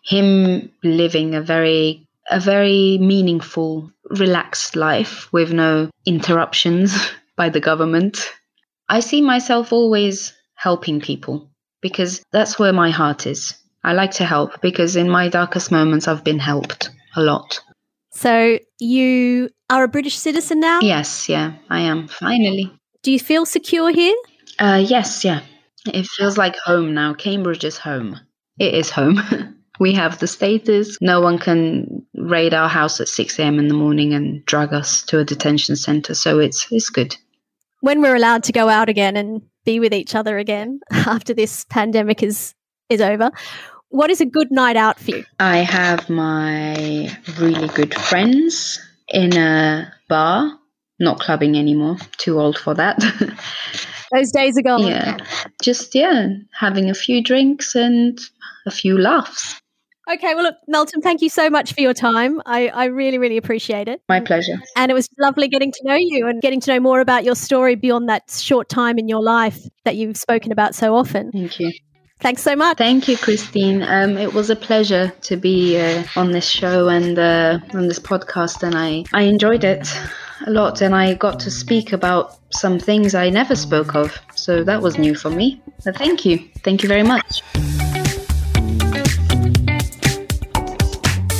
him 0.04 0.70
living 0.82 1.34
a 1.34 1.40
very 1.40 2.06
a 2.30 2.38
very 2.38 2.98
meaningful, 2.98 3.90
relaxed 4.18 4.76
life 4.76 5.32
with 5.32 5.52
no 5.52 5.90
interruptions 6.06 7.10
by 7.36 7.48
the 7.48 7.60
government. 7.60 8.32
I 8.88 9.00
see 9.00 9.20
myself 9.20 9.72
always 9.72 10.32
helping 10.54 11.00
people 11.00 11.50
because 11.80 12.22
that's 12.32 12.58
where 12.58 12.72
my 12.72 12.90
heart 12.90 13.26
is. 13.26 13.54
I 13.84 13.94
like 13.94 14.12
to 14.12 14.24
help 14.24 14.60
because 14.60 14.96
in 14.96 15.08
my 15.08 15.28
darkest 15.28 15.72
moments 15.72 16.06
I've 16.06 16.24
been 16.24 16.38
helped 16.38 16.90
a 17.16 17.22
lot. 17.22 17.60
So 18.10 18.58
you 18.78 19.48
are 19.70 19.84
a 19.84 19.88
British 19.88 20.16
citizen 20.16 20.60
now? 20.60 20.80
Yes, 20.80 21.28
yeah, 21.28 21.54
I 21.70 21.80
am. 21.80 22.08
Finally. 22.08 22.72
Do 23.02 23.10
you 23.10 23.18
feel 23.18 23.46
secure 23.46 23.90
here? 23.90 24.14
Uh, 24.58 24.84
yes, 24.86 25.24
yeah. 25.24 25.40
It 25.86 26.06
feels 26.06 26.38
like 26.38 26.56
home 26.56 26.94
now. 26.94 27.14
Cambridge 27.14 27.64
is 27.64 27.78
home. 27.78 28.20
It 28.58 28.74
is 28.74 28.90
home. 28.90 29.18
we 29.78 29.92
have 29.94 30.18
the 30.18 30.26
status. 30.26 30.98
No 31.00 31.20
one 31.20 31.38
can 31.38 32.04
raid 32.14 32.54
our 32.54 32.68
house 32.68 33.00
at 33.00 33.08
6 33.08 33.38
a.m. 33.38 33.58
in 33.58 33.68
the 33.68 33.74
morning 33.74 34.12
and 34.12 34.44
drag 34.44 34.72
us 34.72 35.02
to 35.04 35.18
a 35.18 35.24
detention 35.24 35.76
center. 35.76 36.14
So 36.14 36.38
it's 36.38 36.66
it's 36.70 36.90
good. 36.90 37.16
When 37.80 38.00
we're 38.00 38.14
allowed 38.14 38.44
to 38.44 38.52
go 38.52 38.68
out 38.68 38.88
again 38.88 39.16
and 39.16 39.42
be 39.64 39.80
with 39.80 39.92
each 39.92 40.14
other 40.14 40.38
again 40.38 40.80
after 40.90 41.34
this 41.34 41.64
pandemic 41.64 42.22
is 42.22 42.54
is 42.88 43.00
over, 43.00 43.30
what 43.88 44.10
is 44.10 44.20
a 44.20 44.26
good 44.26 44.50
night 44.50 44.76
out 44.76 44.98
for 44.98 45.10
you? 45.10 45.24
I 45.38 45.58
have 45.58 46.08
my 46.08 47.10
really 47.38 47.68
good 47.68 47.94
friends 47.94 48.80
in 49.08 49.36
a 49.36 49.92
bar, 50.08 50.58
not 50.98 51.20
clubbing 51.20 51.56
anymore, 51.56 51.96
too 52.16 52.40
old 52.40 52.58
for 52.58 52.74
that. 52.74 52.98
Those 54.12 54.30
days 54.32 54.58
are 54.58 54.62
gone. 54.62 54.86
Yeah. 54.86 55.18
Just, 55.62 55.94
yeah, 55.94 56.28
having 56.58 56.90
a 56.90 56.94
few 56.94 57.22
drinks 57.22 57.74
and 57.74 58.18
a 58.66 58.70
few 58.70 58.98
laughs. 58.98 59.60
Okay, 60.10 60.34
well, 60.34 60.42
look, 60.42 60.56
Meltem, 60.68 61.02
thank 61.02 61.22
you 61.22 61.28
so 61.28 61.48
much 61.48 61.74
for 61.74 61.80
your 61.80 61.94
time. 61.94 62.42
I, 62.44 62.68
I 62.68 62.86
really, 62.86 63.18
really 63.18 63.36
appreciate 63.36 63.86
it. 63.86 64.02
My 64.08 64.20
pleasure. 64.20 64.60
And 64.76 64.90
it 64.90 64.94
was 64.94 65.08
lovely 65.18 65.48
getting 65.48 65.70
to 65.70 65.80
know 65.84 65.94
you 65.94 66.26
and 66.26 66.42
getting 66.42 66.60
to 66.60 66.72
know 66.72 66.80
more 66.80 67.00
about 67.00 67.24
your 67.24 67.36
story 67.36 67.76
beyond 67.76 68.08
that 68.08 68.30
short 68.30 68.68
time 68.68 68.98
in 68.98 69.08
your 69.08 69.22
life 69.22 69.60
that 69.84 69.96
you've 69.96 70.16
spoken 70.16 70.50
about 70.50 70.74
so 70.74 70.96
often. 70.96 71.30
Thank 71.30 71.60
you. 71.60 71.72
Thanks 72.20 72.42
so 72.42 72.54
much. 72.54 72.78
Thank 72.78 73.08
you, 73.08 73.16
Christine. 73.16 73.82
Um, 73.82 74.16
it 74.16 74.32
was 74.32 74.48
a 74.48 74.54
pleasure 74.54 75.12
to 75.22 75.36
be 75.36 75.76
uh, 75.76 76.04
on 76.14 76.30
this 76.30 76.48
show 76.48 76.88
and 76.88 77.18
uh, 77.18 77.58
on 77.74 77.88
this 77.88 77.98
podcast, 77.98 78.62
and 78.62 78.76
I, 78.76 79.04
I 79.12 79.22
enjoyed 79.22 79.64
it 79.64 79.88
a 80.46 80.50
lot. 80.50 80.82
And 80.82 80.94
I 80.94 81.14
got 81.14 81.40
to 81.40 81.50
speak 81.50 81.92
about 81.92 82.38
some 82.50 82.78
things 82.78 83.16
I 83.16 83.28
never 83.28 83.56
spoke 83.56 83.96
of, 83.96 84.16
so 84.36 84.62
that 84.62 84.82
was 84.82 84.98
new 84.98 85.16
for 85.16 85.30
me. 85.30 85.60
But 85.84 85.96
thank 85.96 86.24
you. 86.24 86.38
Thank 86.62 86.84
you 86.84 86.88
very 86.88 87.02
much. 87.02 87.42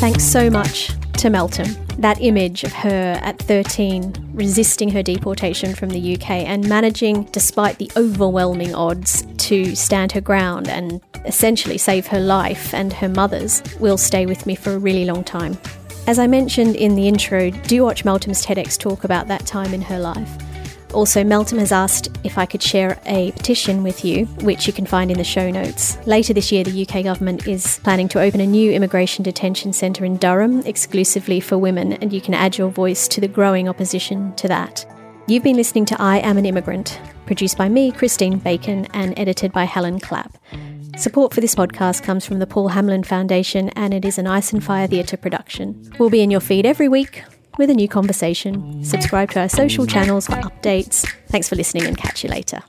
Thanks 0.03 0.25
so 0.25 0.51
much 0.51 0.89
to 1.19 1.29
Meltem. 1.29 1.77
That 1.99 2.21
image 2.21 2.65
of 2.65 2.73
her 2.73 3.21
at 3.23 3.39
13 3.39 4.33
resisting 4.35 4.89
her 4.89 5.01
deportation 5.01 5.77
from 5.77 5.91
the 5.91 6.15
UK 6.17 6.29
and 6.29 6.69
managing, 6.69 7.23
despite 7.31 7.79
the 7.79 7.89
overwhelming 7.97 8.75
odds, 8.75 9.25
to 9.47 9.77
stand 9.77 10.11
her 10.11 10.21
ground 10.21 10.69
and 10.69 11.01
essentially 11.25 11.79
save 11.79 12.09
her 12.09 12.19
life 12.19 12.75
and 12.75 12.93
her 12.95 13.09
mother's 13.09 13.63
will 13.79 13.97
stay 13.97 14.27
with 14.27 14.45
me 14.45 14.57
for 14.57 14.73
a 14.73 14.79
really 14.79 15.05
long 15.05 15.23
time. 15.23 15.57
As 16.09 16.19
I 16.19 16.27
mentioned 16.27 16.75
in 16.75 16.97
the 16.97 17.07
intro, 17.07 17.51
do 17.53 17.85
watch 17.85 18.03
Meltem's 18.03 18.45
TEDx 18.45 18.77
talk 18.77 19.05
about 19.05 19.29
that 19.29 19.47
time 19.47 19.73
in 19.73 19.83
her 19.83 20.01
life. 20.01 20.52
Also, 20.93 21.25
Meltem 21.25 21.59
has 21.59 21.73
asked 21.73 22.11
if 22.23 22.37
I 22.37 22.45
could 22.45 22.63
share 22.63 23.01
a 23.07 23.33
petition 23.33 23.83
with 23.83 24.05
you, 24.05 24.27
which 24.43 24.67
you 24.67 24.73
can 24.73 24.85
find 24.85 25.11
in 25.11 25.17
the 25.17 25.25
show 25.25 25.51
notes. 25.51 25.97
Later 26.07 26.35
this 26.35 26.53
year, 26.53 26.65
the 26.65 26.87
UK 26.87 27.05
government 27.05 27.49
is 27.49 27.79
planning 27.83 28.09
to 28.09 28.21
open 28.21 28.41
a 28.41 28.47
new 28.47 28.71
immigration 28.71 29.23
detention 29.23 29.73
centre 29.73 30.05
in 30.05 30.19
Durham 30.19 30.61
exclusively 30.67 31.41
for 31.41 31.57
women, 31.57 31.95
and 31.95 32.13
you 32.13 32.21
can 32.21 32.35
add 32.35 32.59
your 32.59 32.69
voice 32.69 33.09
to 33.09 33.21
the 33.21 33.29
growing 33.29 33.69
opposition 33.69 34.35
to 34.37 34.49
that. 34.49 34.85
You've 35.27 35.45
been 35.45 35.57
listening 35.57 35.87
to 35.87 36.01
I 36.01 36.19
Am 36.19 36.37
an 36.37 36.47
Immigrant, 36.47 37.01
produced 37.27 37.57
by 37.57 37.69
me, 37.69 37.93
Christine 37.93 38.39
Bacon, 38.39 38.87
and 38.93 39.19
edited 39.19 39.53
by 39.53 39.65
Helen 39.65 39.99
Clapp. 40.01 40.37
Support 40.97 41.33
for 41.33 41.41
this 41.41 41.55
podcast 41.55 42.03
comes 42.03 42.27
from 42.27 42.39
the 42.39 42.47
Paul 42.47 42.71
Hamlyn 42.71 43.07
Foundation, 43.07 43.71
and 43.71 43.95
it 43.95 44.05
is 44.05 44.19
an 44.19 44.27
Ice 44.27 44.53
and 44.53 44.63
Fire 44.63 44.87
Theatre 44.87 45.17
production. 45.17 45.91
We'll 45.99 46.11
be 46.11 46.21
in 46.21 46.31
your 46.31 46.41
feed 46.41 46.67
every 46.67 46.89
week 46.89 47.23
with 47.59 47.71
a 47.71 47.75
new 47.75 47.89
conversation. 47.89 48.85
Subscribe 48.85 49.31
to 49.33 49.41
our 49.41 49.49
social 49.49 49.87
channels 49.87 50.27
for 50.27 50.35
updates. 50.37 51.07
Thanks 51.29 51.49
for 51.49 51.57
listening 51.57 51.87
and 51.87 51.97
catch 51.97 52.25
you 52.25 52.31
later. 52.31 52.63